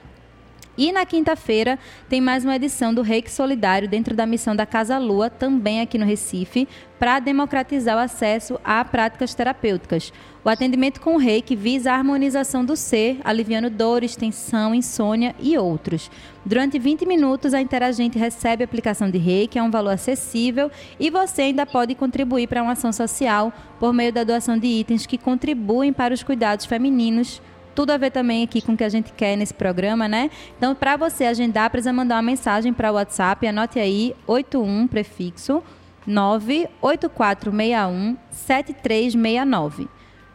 [0.82, 1.78] E na quinta-feira
[2.08, 5.98] tem mais uma edição do Reiki Solidário dentro da missão da Casa Lua, também aqui
[5.98, 10.14] no Recife, para democratizar o acesso a práticas terapêuticas.
[10.42, 16.10] O atendimento com Reiki visa a harmonização do ser, aliviando dores, tensão, insônia e outros.
[16.46, 21.10] Durante 20 minutos, a interagente recebe a aplicação de Reiki a um valor acessível e
[21.10, 23.52] você ainda pode contribuir para uma ação social
[23.82, 27.42] por meio da doação de itens que contribuem para os cuidados femininos
[27.80, 30.30] tudo a ver também aqui com o que a gente quer nesse programa, né?
[30.58, 35.64] Então, para você agendar, precisa mandar uma mensagem para o WhatsApp, anote aí 81 prefixo
[36.06, 39.88] 98461 7369.